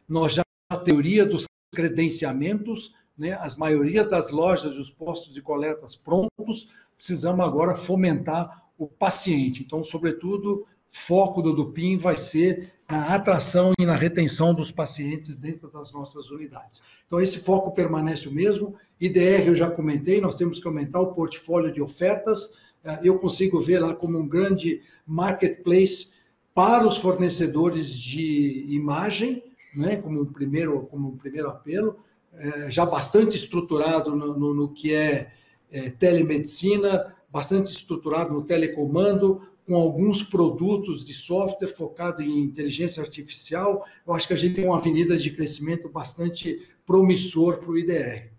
[0.08, 5.42] nós já a teoria dos credenciamentos, né, as maioria das lojas e os postos de
[5.42, 9.62] coletas prontos, precisamos agora fomentar o paciente.
[9.62, 15.70] Então, sobretudo, foco do Dupin vai ser na atração e na retenção dos pacientes dentro
[15.70, 16.82] das nossas unidades.
[17.06, 18.74] Então, esse foco permanece o mesmo.
[19.00, 22.50] IDR, eu já comentei, nós temos que aumentar o portfólio de ofertas.
[22.84, 26.08] Eh, eu consigo ver lá como um grande marketplace
[26.54, 29.42] para os fornecedores de imagem,
[29.74, 31.98] né, como, primeiro, como primeiro apelo,
[32.34, 35.32] é, já bastante estruturado no, no, no que é,
[35.70, 43.86] é telemedicina, bastante estruturado no telecomando, com alguns produtos de software focado em inteligência artificial,
[44.06, 48.30] eu acho que a gente tem uma avenida de crescimento bastante promissor para o IDR.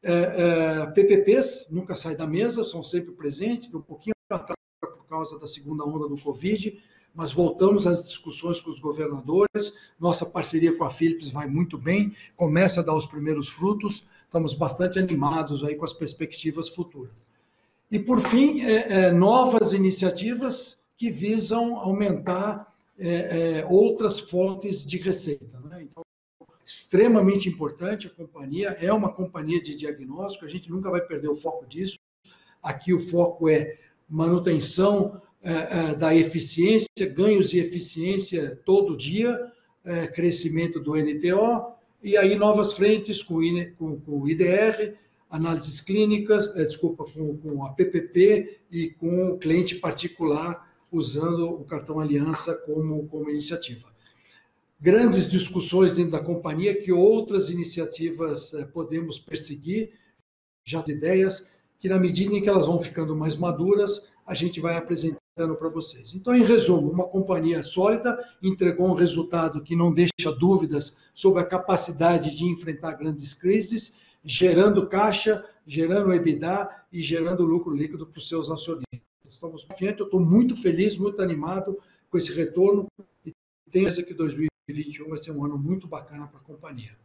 [0.00, 5.38] É, é, PPPs nunca saem da mesa, são sempre presentes, um pouquinho atrás por causa
[5.38, 6.80] da segunda onda do Covid,
[7.18, 12.14] mas voltamos às discussões com os governadores, nossa parceria com a Philips vai muito bem,
[12.36, 17.26] começa a dar os primeiros frutos, estamos bastante animados aí com as perspectivas futuras.
[17.90, 23.08] E, por fim, é, é, novas iniciativas que visam aumentar é,
[23.62, 25.58] é, outras fontes de receita.
[25.64, 25.88] Né?
[25.90, 26.04] Então,
[26.64, 31.36] extremamente importante a companhia, é uma companhia de diagnóstico, a gente nunca vai perder o
[31.36, 31.98] foco disso.
[32.62, 33.76] Aqui o foco é
[34.08, 39.38] manutenção é, é, da eficiência, ganhos de eficiência todo dia,
[40.12, 41.72] crescimento do NTO,
[42.02, 43.38] e aí novas frentes com,
[44.06, 44.94] o IDR,
[45.30, 52.00] análises clínicas, é, desculpa, com, a PPP e com o cliente particular usando o cartão
[52.00, 53.88] Aliança como, como iniciativa.
[54.78, 59.92] grandes discussões dentro da companhia, que outras iniciativas podemos perseguir,
[60.64, 64.60] já as ideias, que na medida em que elas vão ficando mais maduras, a gente
[64.60, 66.14] vai apresentando para vocês.
[66.14, 71.46] Então, em resumo, uma companhia sólida entregou um resultado que não deixa dúvidas sobre a
[71.46, 78.28] capacidade de enfrentar grandes crises, gerando caixa, gerando EBITDA e gerando lucro líquido para os
[78.28, 79.00] seus acionistas.
[79.26, 81.78] Estamos confiantes, eu estou muito feliz, muito animado
[82.10, 82.86] com esse retorno
[83.24, 83.32] e
[83.70, 86.96] tenho certeza que 2021 vai ser um ano muito bacana para a companhia.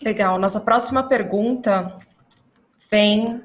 [0.00, 0.38] Legal.
[0.38, 1.96] Nossa próxima pergunta
[2.90, 3.42] vem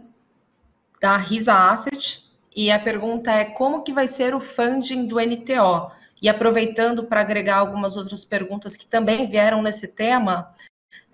[1.02, 2.24] da Risa Asset
[2.56, 5.92] e a pergunta é como que vai ser o funding do NTO?
[6.22, 10.54] E aproveitando para agregar algumas outras perguntas que também vieram nesse tema,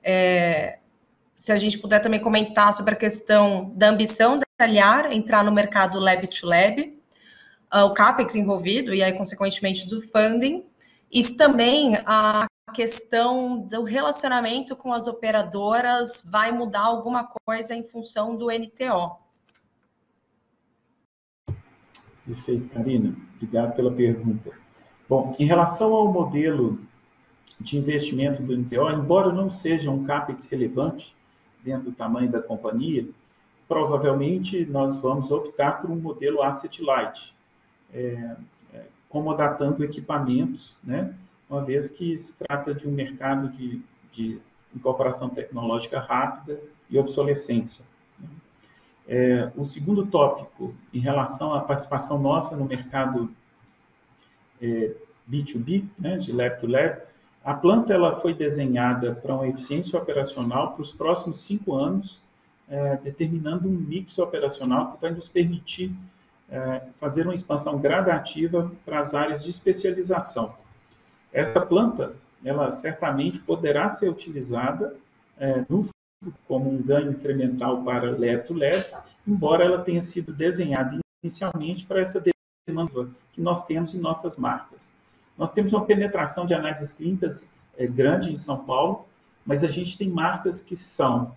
[0.04, 0.80] é,
[1.38, 5.52] se a gente puder também comentar sobre a questão da ambição da Aliar entrar no
[5.52, 6.97] mercado Lab to Lab,
[7.73, 10.65] uh, o CAPEX envolvido e aí, consequentemente, do funding,
[11.12, 18.36] e também a questão do relacionamento com as operadoras vai mudar alguma coisa em função
[18.36, 19.17] do NTO.
[22.25, 23.15] Perfeito, Karina.
[23.36, 24.51] Obrigado pela pergunta.
[25.08, 26.80] Bom, em relação ao modelo
[27.60, 31.15] de investimento do NTO, embora não seja um CAPEX relevante
[31.63, 33.08] dentro do tamanho da companhia,
[33.67, 37.34] provavelmente nós vamos optar por um modelo asset light,
[37.93, 38.36] é,
[38.73, 41.15] é, comodatando equipamentos, né,
[41.49, 43.81] uma vez que se trata de um mercado de,
[44.12, 44.39] de
[44.75, 47.86] incorporação tecnológica rápida e obsolescência.
[49.07, 53.31] É, o segundo tópico, em relação à participação nossa no mercado
[54.62, 54.93] é,
[55.29, 57.01] B2B, né, de lab to lab,
[57.43, 62.21] a planta ela foi desenhada para uma eficiência operacional para os próximos cinco anos,
[62.67, 65.95] é, determinando um mix operacional que vai nos permitir
[66.49, 70.53] é, fazer uma expansão gradativa para as áreas de especialização.
[71.31, 74.95] Essa planta, ela certamente poderá ser utilizada
[75.37, 75.87] é, no
[76.47, 78.85] como um ganho incremental para lab to lab,
[79.27, 82.23] embora ela tenha sido desenhada inicialmente para essa
[82.67, 84.95] demanda que nós temos em nossas marcas.
[85.37, 89.05] Nós temos uma penetração de análises clínicas é, grande em São Paulo,
[89.45, 91.35] mas a gente tem marcas que são,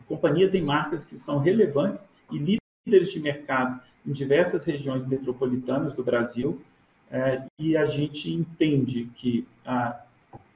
[0.00, 5.94] a companhia tem marcas que são relevantes e líderes de mercado em diversas regiões metropolitanas
[5.94, 6.62] do Brasil,
[7.10, 10.00] é, e a gente entende que a,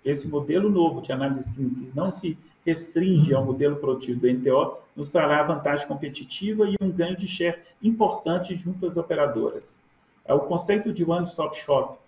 [0.04, 5.10] esse modelo novo de análises clínicas não se restringe ao modelo produtivo do NTO, nos
[5.10, 9.80] trará vantagem competitiva e um ganho de share importante junto às operadoras.
[10.24, 11.98] É, o conceito de one-stop shop,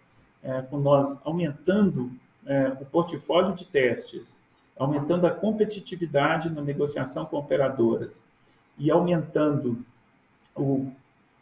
[0.42, 2.10] é, com nós aumentando
[2.44, 4.42] é, o portfólio de testes,
[4.78, 8.24] aumentando a competitividade na negociação com operadoras
[8.78, 9.84] e aumentando
[10.54, 10.90] o,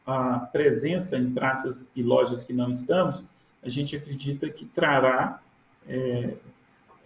[0.08, 3.26] a presença em praças e lojas que não estamos,
[3.62, 5.40] a gente acredita que trará
[5.86, 6.34] é,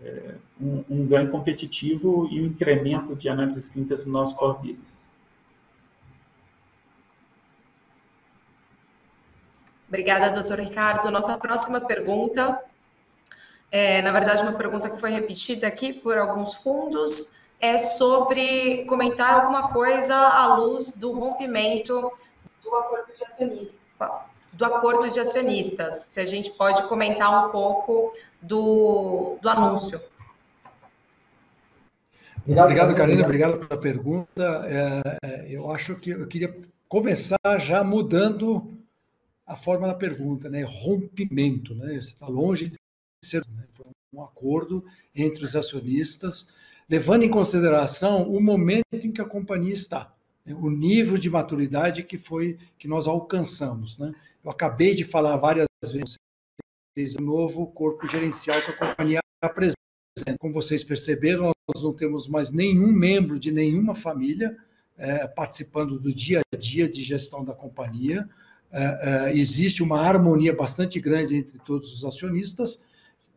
[0.03, 4.99] é, um, um, ganho competitivo e um incremento de análises clínicas no nosso core business.
[9.89, 11.11] Obrigada, doutor Ricardo.
[11.11, 12.59] Nossa próxima pergunta
[13.73, 19.33] é, na verdade, uma pergunta que foi repetida aqui por alguns fundos é sobre comentar
[19.33, 22.13] alguma coisa à luz do rompimento
[22.73, 24.11] do acordo de acionistas.
[24.55, 26.07] Do acordo de acionistas.
[26.07, 30.01] Se a gente pode comentar um pouco do, do anúncio.
[32.41, 33.25] Obrigado, Obrigado Karina.
[33.25, 34.65] Obrigado pela pergunta.
[34.67, 36.55] É, é, eu acho que eu queria
[36.89, 38.77] começar já mudando
[39.47, 40.65] a forma da pergunta, né?
[40.67, 41.95] Rompimento, né?
[41.95, 42.77] Está longe de
[43.25, 43.65] ser né?
[43.75, 46.49] foi um acordo entre os acionistas,
[46.89, 50.13] levando em consideração o momento em que a companhia está?
[50.47, 54.13] O nível de maturidade que foi que nós alcançamos, né?
[54.45, 56.17] Eu acabei de falar várias vezes
[57.19, 59.77] o novo corpo gerencial que a companhia apresenta.
[60.39, 64.57] Como vocês perceberam, nós não temos mais nenhum membro de nenhuma família
[64.99, 68.29] é, participando do dia a dia de gestão da companhia.
[68.71, 72.81] É, é, existe uma harmonia bastante grande entre todos os acionistas,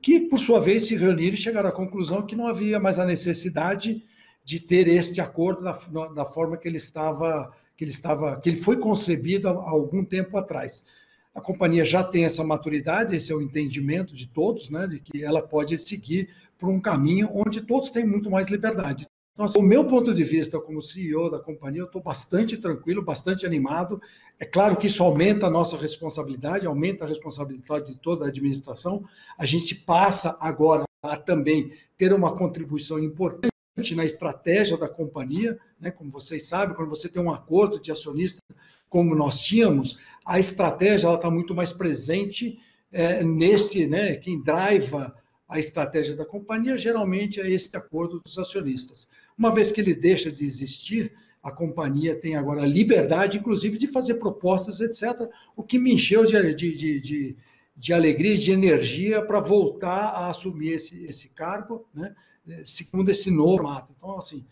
[0.01, 3.05] que, por sua vez, se reuniram e chegaram à conclusão que não havia mais a
[3.05, 4.03] necessidade
[4.45, 5.73] de ter este acordo da,
[6.13, 10.37] da forma que ele estava, que ele estava, que ele foi concebido há algum tempo
[10.37, 10.85] atrás.
[11.33, 15.23] A companhia já tem essa maturidade, esse é o entendimento de todos, né, de que
[15.23, 16.29] ela pode seguir
[16.59, 19.07] por um caminho onde todos têm muito mais liberdade.
[19.33, 23.03] Então, assim, o meu ponto de vista como CEO da companhia, eu estou bastante tranquilo,
[23.03, 23.99] bastante animado.
[24.39, 29.03] É claro que isso aumenta a nossa responsabilidade, aumenta a responsabilidade de toda a administração.
[29.37, 33.54] A gente passa agora a também ter uma contribuição importante
[33.93, 35.91] na estratégia da companhia, né?
[35.91, 38.39] como vocês sabem, quando você tem um acordo de acionista,
[38.87, 42.57] como nós tínhamos, a estratégia está muito mais presente
[42.91, 45.13] é, nesse, né, quem driva
[45.49, 49.09] a estratégia da companhia geralmente é esse acordo dos acionistas.
[49.37, 51.11] Uma vez que ele deixa de existir,
[51.43, 56.25] a companhia tem agora a liberdade, inclusive, de fazer propostas, etc., o que me encheu
[56.25, 57.35] de, de, de,
[57.75, 62.15] de alegria e de energia para voltar a assumir esse, esse cargo, né,
[62.63, 63.93] segundo esse novo formato.
[63.97, 64.45] Então, assim,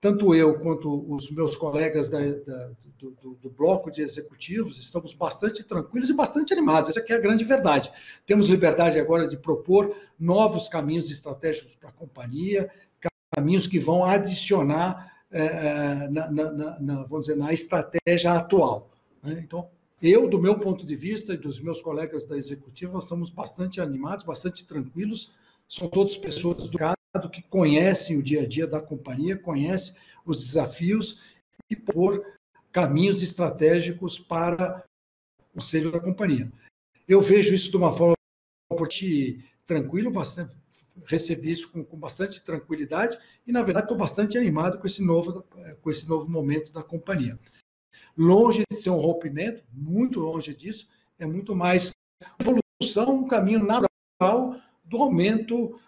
[0.00, 5.12] tanto eu quanto os meus colegas da, da, do, do, do, bloco de executivos estamos
[5.12, 6.96] bastante tranquilos e bastante animados.
[6.96, 7.92] Essa é a grande verdade.
[8.24, 12.70] Temos liberdade agora de propor novos caminhos estratégicos para a companhia,
[13.30, 18.90] caminhos que vão adicionar é, na, na, na, vamos dizer, na estratégia atual.
[19.22, 19.40] Né?
[19.44, 19.68] Então,
[20.02, 23.80] eu, do meu ponto de vista e dos meus colegas da executiva, nós estamos bastante
[23.80, 25.30] animados, bastante tranquilos.
[25.68, 26.78] São todos pessoas do
[27.30, 29.94] que conhecem o dia a dia da companhia, conhecem
[30.24, 31.20] os desafios
[31.68, 32.24] e por
[32.72, 34.84] caminhos estratégicos para
[35.54, 36.50] o seio da companhia.
[37.08, 38.14] Eu vejo isso de uma forma
[39.66, 40.54] tranquilo, bastante,
[41.04, 45.44] recebi isso com, com, bastante tranquilidade e, na verdade, estou bastante animado com esse, novo,
[45.82, 47.38] com esse novo momento da companhia.
[48.16, 50.88] Longe de ser um rompimento, muito longe disso,
[51.18, 51.90] é muito mais
[52.38, 55.78] evolução, um caminho natural do aumento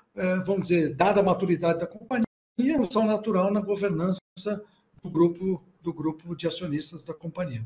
[0.44, 2.24] vamos dizer, dada a maturidade da companhia,
[2.58, 4.20] evolução natural na governança
[5.02, 7.64] do grupo, do grupo de acionistas da companhia.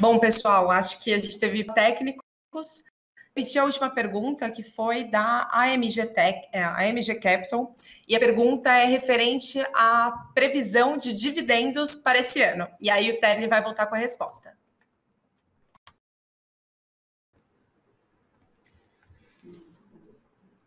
[0.00, 2.84] Bom, pessoal, acho que a gente teve técnicos.
[3.34, 7.74] Repetir a última pergunta, que foi da AMG, Tech, é, AMG Capital,
[8.06, 12.66] e a pergunta é referente à previsão de dividendos para esse ano.
[12.80, 14.56] E aí o Terni vai voltar com a resposta.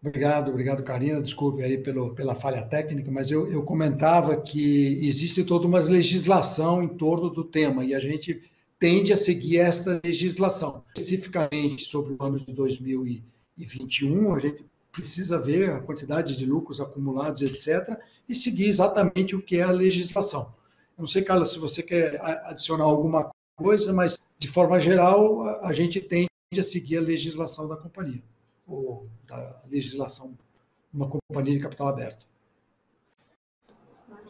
[0.04, 1.22] Obrigado, obrigado, Karina.
[1.22, 6.82] Desculpe aí pelo, pela falha técnica, mas eu, eu comentava que existe toda uma legislação
[6.82, 8.42] em torno do tema e a gente
[8.80, 10.84] tende a seguir esta legislação.
[10.88, 17.44] Especificamente sobre o ano de 2021, a gente precisa ver a quantidade de lucros acumulados,
[17.44, 17.96] etc.,
[18.28, 20.52] e seguir exatamente o que é a legislação.
[20.98, 26.02] Não sei, Carla, se você quer adicionar alguma coisa, mas, de forma geral, a gente
[26.02, 26.28] tende
[26.58, 28.24] a seguir a legislação da companhia
[29.28, 30.36] da legislação
[30.94, 32.26] uma companhia de capital aberto.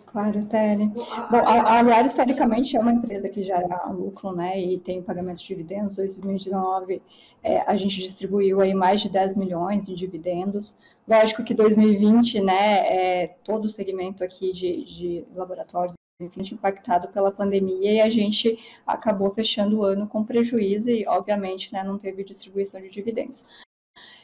[0.05, 0.87] Claro, Tere.
[0.87, 5.47] Bom, a, a historicamente, é uma empresa que gera lucro, né, e tem pagamento de
[5.47, 5.97] dividendos.
[5.97, 7.01] Em 2019,
[7.41, 10.77] é, a gente distribuiu aí mais de 10 milhões em dividendos.
[11.07, 17.31] Lógico que 2020, né, é, todo o segmento aqui de, de laboratórios enfim, impactado pela
[17.31, 22.23] pandemia e a gente acabou fechando o ano com prejuízo e, obviamente, né, não teve
[22.23, 23.43] distribuição de dividendos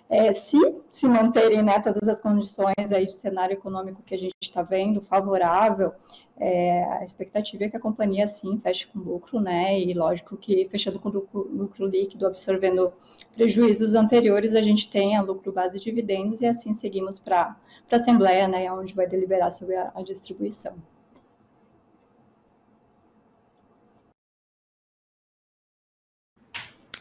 [0.09, 0.57] é, se
[0.89, 5.01] se manterem né, todas as condições aí de cenário econômico que a gente está vendo
[5.01, 5.93] favorável,
[6.39, 9.79] é, a expectativa é que a companhia sim feche com lucro, né?
[9.79, 12.93] E lógico que fechando com lucro, lucro líquido, absorvendo
[13.35, 17.55] prejuízos anteriores, a gente tenha lucro base de dividendos e assim seguimos para
[17.91, 18.71] a Assembleia, né?
[18.71, 20.75] Onde vai deliberar sobre a, a distribuição.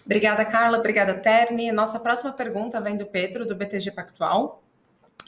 [0.07, 0.79] Obrigada, Carla.
[0.79, 1.71] Obrigada, Terni.
[1.73, 4.63] Nossa próxima pergunta vem do Pedro, do BTG Pactual.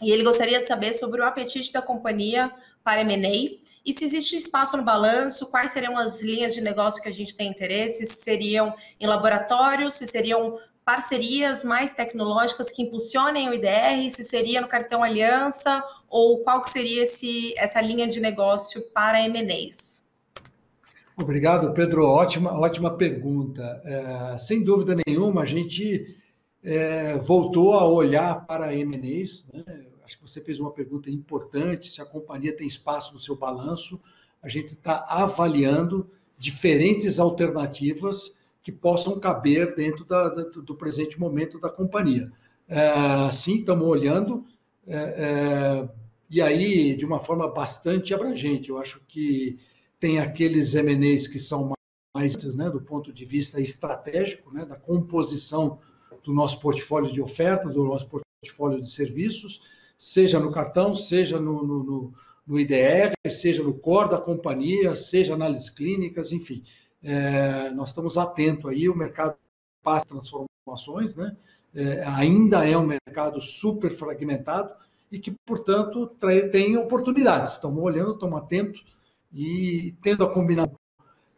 [0.01, 2.51] E ele gostaria de saber sobre o apetite da companhia
[2.85, 7.09] para M&A e se existe espaço no balanço, quais seriam as linhas de negócio que
[7.09, 13.49] a gente tem interesse, se seriam em laboratórios, se seriam parcerias mais tecnológicas que impulsionem
[13.49, 18.20] o IDR, se seria no cartão aliança, ou qual que seria esse, essa linha de
[18.20, 19.88] negócio para M&As?
[21.20, 22.06] Obrigado, Pedro.
[22.06, 23.82] Ótima, ótima pergunta.
[23.84, 26.16] É, sem dúvida nenhuma, a gente
[26.62, 29.44] é, voltou a olhar para M&As.
[29.52, 29.64] Né?
[30.04, 34.00] Acho que você fez uma pergunta importante, se a companhia tem espaço no seu balanço.
[34.40, 36.08] A gente está avaliando
[36.38, 42.30] diferentes alternativas que possam caber dentro da, da, do presente momento da companhia.
[42.68, 44.46] É, sim, estamos olhando,
[44.86, 45.88] é, é,
[46.30, 48.68] e aí de uma forma bastante abrangente.
[48.68, 49.58] Eu acho que
[49.99, 51.72] tem aqueles M&As que são
[52.14, 55.78] mais né, do ponto de vista estratégico, né, da composição
[56.24, 59.61] do nosso portfólio de ofertas, do nosso portfólio de serviços,
[59.96, 62.14] seja no cartão, seja no, no,
[62.46, 66.64] no IDR, seja no core da companhia, seja análises clínicas, enfim.
[67.03, 69.36] É, nós estamos atentos aí, o mercado
[69.82, 71.36] passa transformações, né?
[71.74, 74.72] É, ainda é um mercado super fragmentado
[75.12, 76.07] e que, portanto,
[76.51, 77.53] tem oportunidades.
[77.53, 78.84] Estamos olhando, estamos atentos
[79.33, 80.79] e tendo a combinação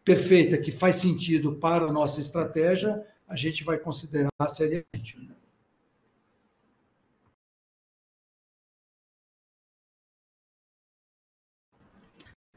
[0.03, 5.17] perfeita que faz sentido para a nossa estratégia, a gente vai considerar seriamente.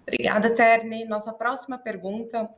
[0.03, 1.05] Obrigada, Terni.
[1.05, 2.49] Nossa próxima pergunta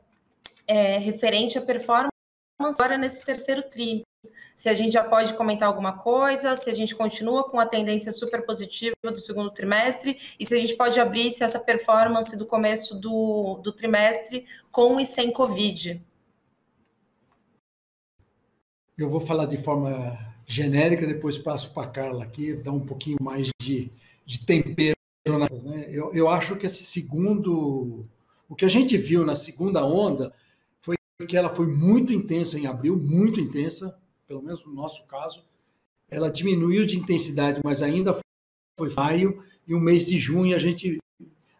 [0.67, 2.11] é referente à performance
[2.59, 4.03] agora nesse terceiro tri.
[4.55, 8.11] Se a gente já pode comentar alguma coisa, se a gente continua com a tendência
[8.11, 12.45] super positiva do segundo trimestre e se a gente pode abrir se essa performance do
[12.45, 16.01] começo do, do trimestre com e sem Covid.
[18.97, 20.17] Eu vou falar de forma
[20.47, 23.91] genérica, depois passo para a Carla aqui, dar um pouquinho mais de,
[24.25, 24.95] de tempero.
[25.27, 25.87] Né?
[25.89, 28.05] Eu, eu acho que esse segundo.
[28.49, 30.33] O que a gente viu na segunda onda
[30.81, 30.95] foi
[31.27, 33.95] que ela foi muito intensa em abril, muito intensa,
[34.27, 35.41] pelo menos no nosso caso.
[36.09, 38.19] Ela diminuiu de intensidade, mas ainda
[38.77, 40.97] foi maio, e o mês de junho a gente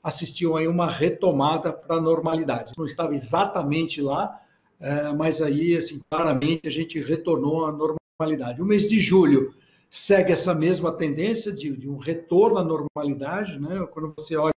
[0.03, 2.73] assistiu aí uma retomada para a normalidade.
[2.77, 4.39] Não estava exatamente lá,
[4.79, 8.61] é, mas aí, assim, claramente a gente retornou à normalidade.
[8.61, 9.53] O mês de julho
[9.89, 13.85] segue essa mesma tendência de, de um retorno à normalidade, né?
[13.91, 14.53] Quando você olha,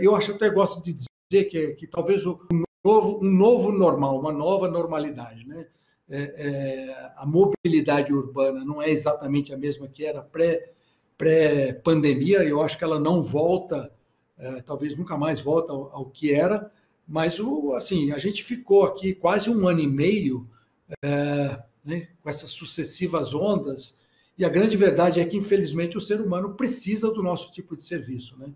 [0.00, 2.38] eu acho até gosto de dizer que, que talvez um
[2.84, 5.66] novo, um novo normal, uma nova normalidade, né?
[6.10, 10.72] É, é, a mobilidade urbana não é exatamente a mesma que era pré,
[11.16, 13.92] pré-pandemia, eu acho que ela não volta,
[14.36, 16.70] é, talvez nunca mais volta ao, ao que era,
[17.06, 20.48] mas, o, assim, a gente ficou aqui quase um ano e meio
[21.04, 23.98] é, né, com essas sucessivas ondas,
[24.38, 27.82] e a grande verdade é que, infelizmente, o ser humano precisa do nosso tipo de
[27.82, 28.38] serviço.
[28.38, 28.50] Né?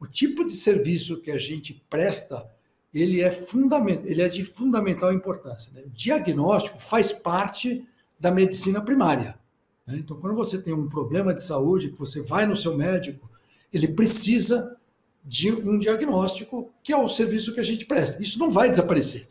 [0.00, 2.50] O tipo de serviço que a gente presta,
[2.92, 5.72] ele é, fundament, ele é de fundamental importância.
[5.72, 5.82] Né?
[5.86, 7.86] O diagnóstico faz parte
[8.18, 9.38] da medicina primária.
[9.86, 9.98] Né?
[9.98, 13.28] Então, quando você tem um problema de saúde, que você vai no seu médico,
[13.72, 14.76] ele precisa
[15.24, 18.22] de um diagnóstico, que é o serviço que a gente presta.
[18.22, 19.28] Isso não vai desaparecer.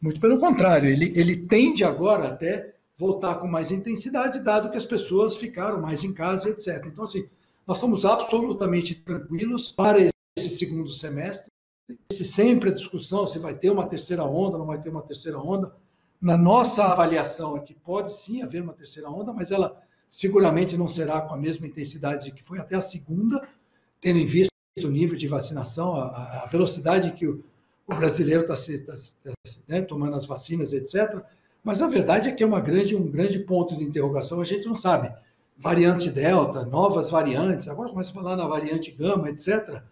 [0.00, 4.84] Muito pelo contrário, ele, ele tende agora até voltar com mais intensidade, dado que as
[4.84, 6.84] pessoas ficaram mais em casa, etc.
[6.86, 7.28] Então, assim,
[7.66, 11.50] nós estamos absolutamente tranquilos para esse segundo semestre.
[12.10, 15.38] Esse sempre a discussão se vai ter uma terceira onda, não vai ter uma terceira
[15.38, 15.74] onda.
[16.20, 20.88] Na nossa avaliação é que pode sim haver uma terceira onda, mas ela seguramente não
[20.88, 23.46] será com a mesma intensidade que foi até a segunda,
[24.00, 27.44] tendo em vista o nível de vacinação, a, a velocidade que o,
[27.86, 29.32] o brasileiro está tá, tá,
[29.68, 31.22] né, tomando as vacinas, etc.
[31.62, 34.66] Mas a verdade é que é uma grande, um grande ponto de interrogação, a gente
[34.66, 35.12] não sabe.
[35.56, 39.82] Variante Delta, novas variantes, agora começa a falar na variante Gama, etc.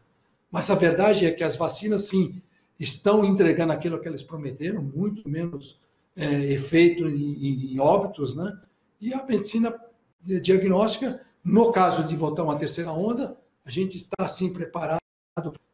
[0.55, 2.41] Mas a verdade é que as vacinas, sim,
[2.79, 5.81] estão entregando aquilo que eles prometeram, muito menos
[6.15, 8.57] é, efeito em, em, óbitos, né?
[9.01, 9.75] E a medicina
[10.23, 15.01] diagnóstica, no caso de voltar uma terceira onda, a gente está, assim, preparado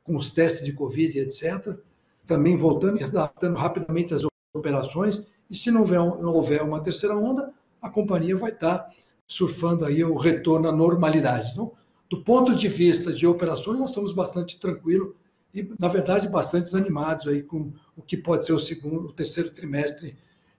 [0.02, 1.76] com os testes de Covid, etc.
[2.26, 4.22] Também voltando e adaptando rapidamente as
[4.54, 5.26] operações.
[5.50, 7.52] E se não houver, não houver uma terceira onda,
[7.82, 8.88] a companhia vai estar
[9.26, 11.50] surfando aí o retorno à normalidade.
[11.52, 11.70] Então,
[12.10, 15.14] do ponto de vista de operações, nós estamos bastante tranquilos
[15.54, 19.50] e, na verdade, bastante animados aí com o que pode ser o segundo, o terceiro
[19.50, 20.16] trimestre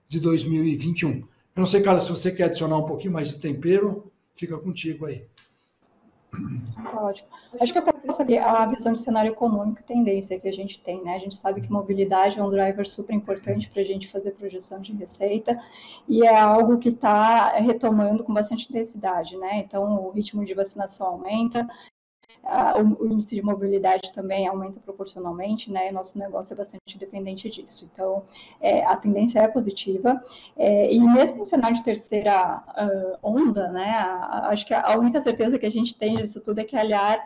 [0.08, 1.10] de 2021.
[1.10, 5.04] Eu não sei, Carla, se você quer adicionar um pouquinho mais de tempero, fica contigo
[5.04, 5.26] aí.
[6.74, 7.28] Tá ótimo.
[7.60, 10.80] Acho que eu posso saber a visão de cenário econômico e tendência que a gente
[10.80, 11.16] tem, né?
[11.16, 14.80] A gente sabe que mobilidade é um driver super importante para a gente fazer projeção
[14.80, 15.60] de receita
[16.08, 19.58] e é algo que está retomando com bastante intensidade, né?
[19.58, 21.68] Então, o ritmo de vacinação aumenta,
[23.00, 25.90] o índice de mobilidade também aumenta proporcionalmente, né?
[25.92, 27.88] Nosso negócio é bastante dependente disso.
[27.92, 28.24] Então,
[28.60, 30.22] é, a tendência é positiva.
[30.56, 33.90] É, e mesmo no cenário de terceira uh, onda, né?
[33.90, 37.20] A, acho que a única certeza que a gente tem disso tudo é que aliar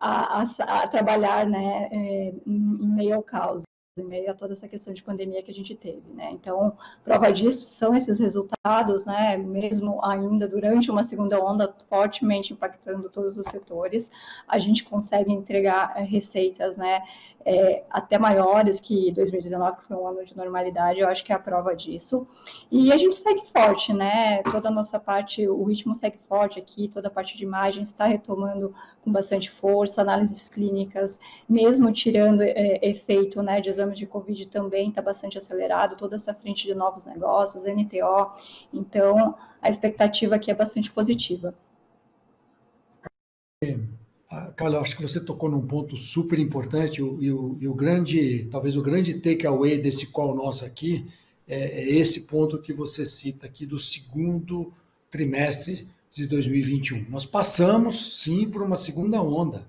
[0.00, 1.88] a, a trabalhar, né?
[1.92, 3.62] É, em meio ao caos
[4.00, 6.30] em meio a toda essa questão de pandemia que a gente teve, né?
[6.32, 9.36] Então, prova disso são esses resultados, né?
[9.36, 14.10] Mesmo ainda durante uma segunda onda fortemente impactando todos os setores,
[14.46, 17.02] a gente consegue entregar é, receitas, né?
[17.48, 21.34] é, até maiores que 2019, que foi um ano de normalidade, eu acho que é
[21.34, 22.26] a prova disso.
[22.70, 24.42] E a gente segue forte, né?
[24.42, 28.04] Toda a nossa parte, o ritmo segue forte aqui, toda a parte de imagem está
[28.04, 31.18] retomando com bastante força, análises clínicas,
[31.48, 36.34] mesmo tirando é, efeito né, de exames de Covid também está bastante acelerado, toda essa
[36.34, 38.32] frente de novos negócios, NTO,
[38.72, 41.54] então a expectativa aqui é bastante positiva.
[44.30, 48.46] Ah, Carla, acho que você tocou num ponto super importante e o, e o grande,
[48.50, 51.06] talvez o grande takeaway desse call nosso aqui
[51.48, 54.70] é, é, esse ponto que você cita aqui do segundo
[55.10, 57.08] trimestre de 2021.
[57.08, 59.66] Nós passamos, sim, por uma segunda onda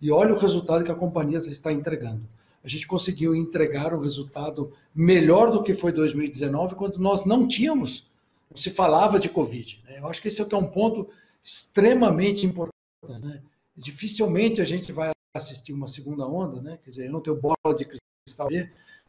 [0.00, 2.22] e olha o resultado que a companhia está entregando.
[2.62, 8.04] A gente conseguiu entregar um resultado melhor do que foi 2019, quando nós não tínhamos,
[8.50, 9.80] não se falava de Covid.
[9.84, 10.00] Né?
[10.00, 11.08] Eu acho que esse é um ponto
[11.42, 12.72] extremamente importante.
[13.08, 13.40] Né?
[13.76, 16.78] dificilmente a gente vai assistir uma segunda onda, né?
[16.82, 18.48] Quer dizer, eu não tenho bola de cristal,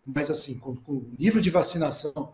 [0.05, 2.33] mas assim, com, com o nível de vacinação,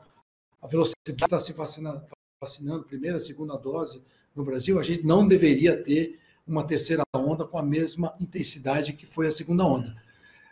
[0.61, 2.03] a velocidade está se vacinando,
[2.41, 4.01] vacinando primeira, segunda dose
[4.35, 9.05] no Brasil, a gente não deveria ter uma terceira onda com a mesma intensidade que
[9.05, 9.95] foi a segunda onda.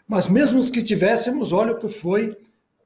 [0.07, 2.37] Mas mesmo que tivéssemos, olha o que foi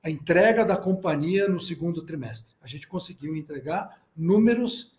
[0.03, 2.53] a entrega da companhia no segundo trimestre.
[2.61, 4.91] A gente conseguiu entregar números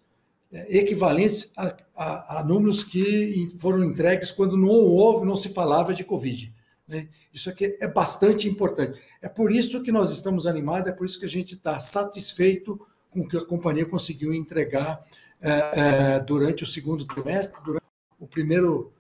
[0.53, 5.95] é, equivalentes a, a, a, números que foram entregues quando não houve, não se falava
[5.95, 6.53] de Covid.
[6.87, 7.09] Né?
[7.33, 9.01] Isso aqui é bastante importante.
[9.21, 12.81] É por isso que nós estamos animados, é por isso que a gente está satisfeito
[13.11, 15.03] com o que a companhia conseguiu entregar
[15.41, 17.87] é, é, durante o segundo trimestre, durante
[18.19, 18.93] o primeiro,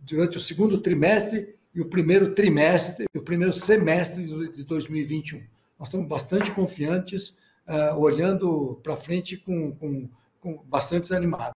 [0.00, 5.42] durante o segundo trimestre e o primeiro trimestre, o primeiro semestre de 2021.
[5.78, 10.08] Nós estamos bastante confiantes, uh, olhando para frente com, com,
[10.40, 11.52] com bastante animados.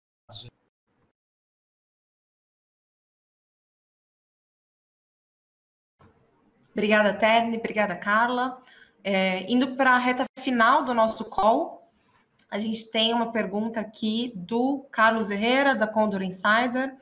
[6.73, 7.59] Obrigada, Terne.
[7.59, 8.63] Obrigada, Carla.
[9.05, 11.82] É, indo para a reta final do nosso call,
[12.53, 16.95] a gente tem uma pergunta aqui do Carlos Herrera, da Condor Insider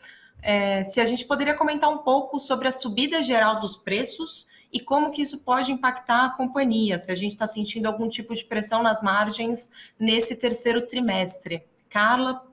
[0.42, 4.80] é, se a gente poderia comentar um pouco sobre a subida geral dos preços e
[4.80, 8.44] como que isso pode impactar a companhia, se a gente está sentindo algum tipo de
[8.44, 11.62] pressão nas margens nesse terceiro trimestre.
[11.88, 12.46] Carla?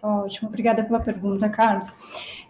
[0.00, 1.94] Ótimo, obrigada pela pergunta, Carlos.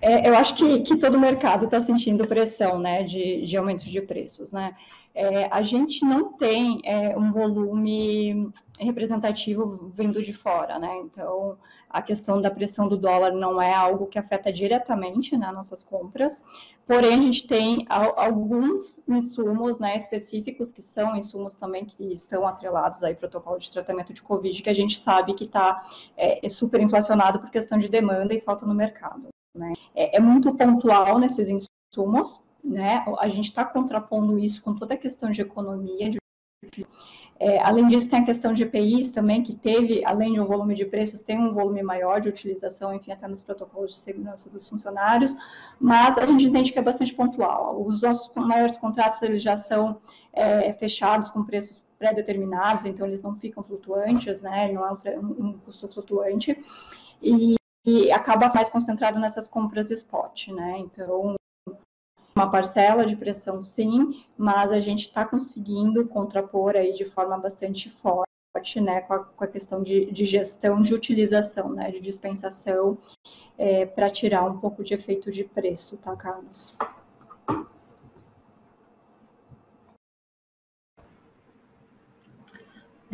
[0.01, 3.85] É, eu acho que, que todo o mercado está sentindo pressão né, de, de aumento
[3.85, 4.53] de preços.
[4.53, 4.77] Né?
[5.15, 10.97] É, a gente não tem é, um volume representativo vindo de fora, né?
[11.05, 11.57] Então,
[11.89, 16.43] a questão da pressão do dólar não é algo que afeta diretamente né, nossas compras,
[16.85, 23.05] porém a gente tem alguns insumos né, específicos que são insumos também que estão atrelados
[23.05, 25.83] aí protocolo de tratamento de Covid, que a gente sabe que está
[26.17, 29.29] é, é super inflacionado por questão de demanda e falta no mercado.
[29.55, 29.75] Né?
[29.95, 33.05] É, é muito pontual nesses insumos, né?
[33.19, 36.19] A gente está contrapondo isso com toda a questão de economia, de
[37.39, 40.75] é, além disso, tem a questão de EPIs também, que teve, além de um volume
[40.75, 44.69] de preços, tem um volume maior de utilização, enfim, até nos protocolos de segurança dos
[44.69, 45.37] funcionários,
[45.81, 47.85] mas a gente entende que é bastante pontual.
[47.85, 50.01] Os nossos maiores contratos, eles já são
[50.33, 55.59] é, fechados com preços pré-determinados, então eles não ficam flutuantes, né, não é um, um
[55.59, 56.57] custo flutuante,
[57.21, 61.35] e, e acaba mais concentrado nessas compras spot, né, então
[62.35, 67.89] uma parcela de pressão, sim, mas a gente está conseguindo contrapor aí de forma bastante
[67.89, 72.99] forte, né, com a, com a questão de, de, gestão de utilização, né, de dispensação,
[73.57, 76.75] é, para tirar um pouco de efeito de preço, tá, Carlos?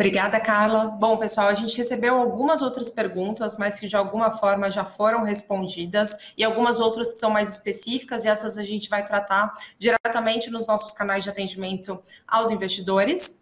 [0.01, 0.87] Obrigada, Carla.
[0.87, 5.25] Bom, pessoal, a gente recebeu algumas outras perguntas, mas que de alguma forma já foram
[5.25, 10.49] respondidas, e algumas outras que são mais específicas, e essas a gente vai tratar diretamente
[10.49, 13.39] nos nossos canais de atendimento aos investidores.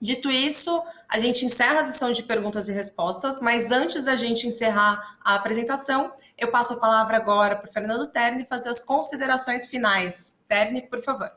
[0.00, 4.46] Dito isso, a gente encerra a sessão de perguntas e respostas, mas antes da gente
[4.46, 9.66] encerrar a apresentação, eu passo a palavra agora para o Fernando Terni fazer as considerações
[9.66, 10.32] finais.
[10.46, 11.32] Terni, por favor.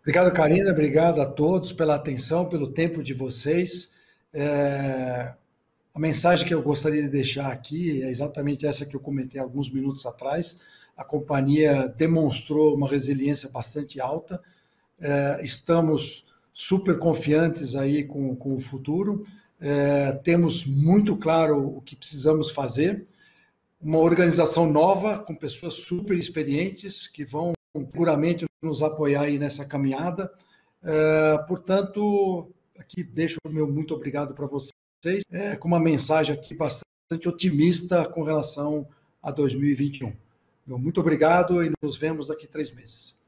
[0.00, 0.70] Obrigado, Karina.
[0.70, 3.90] Obrigado a todos pela atenção, pelo tempo de vocês.
[4.32, 5.34] É...
[5.94, 9.70] A mensagem que eu gostaria de deixar aqui é exatamente essa que eu comentei alguns
[9.70, 10.58] minutos atrás.
[10.96, 14.40] A companhia demonstrou uma resiliência bastante alta.
[14.98, 15.40] É...
[15.42, 16.24] Estamos
[16.54, 19.26] super confiantes aí com, com o futuro.
[19.60, 20.12] É...
[20.24, 23.04] Temos muito claro o que precisamos fazer.
[23.78, 27.52] Uma organização nova, com pessoas super experientes que vão
[27.92, 30.32] puramente nos apoiar aí nessa caminhada.
[30.82, 36.54] É, portanto, aqui deixo o meu muito obrigado para vocês, é, com uma mensagem aqui
[36.54, 38.86] bastante otimista com relação
[39.22, 40.12] a 2021.
[40.66, 43.19] Meu muito obrigado e nos vemos daqui três meses.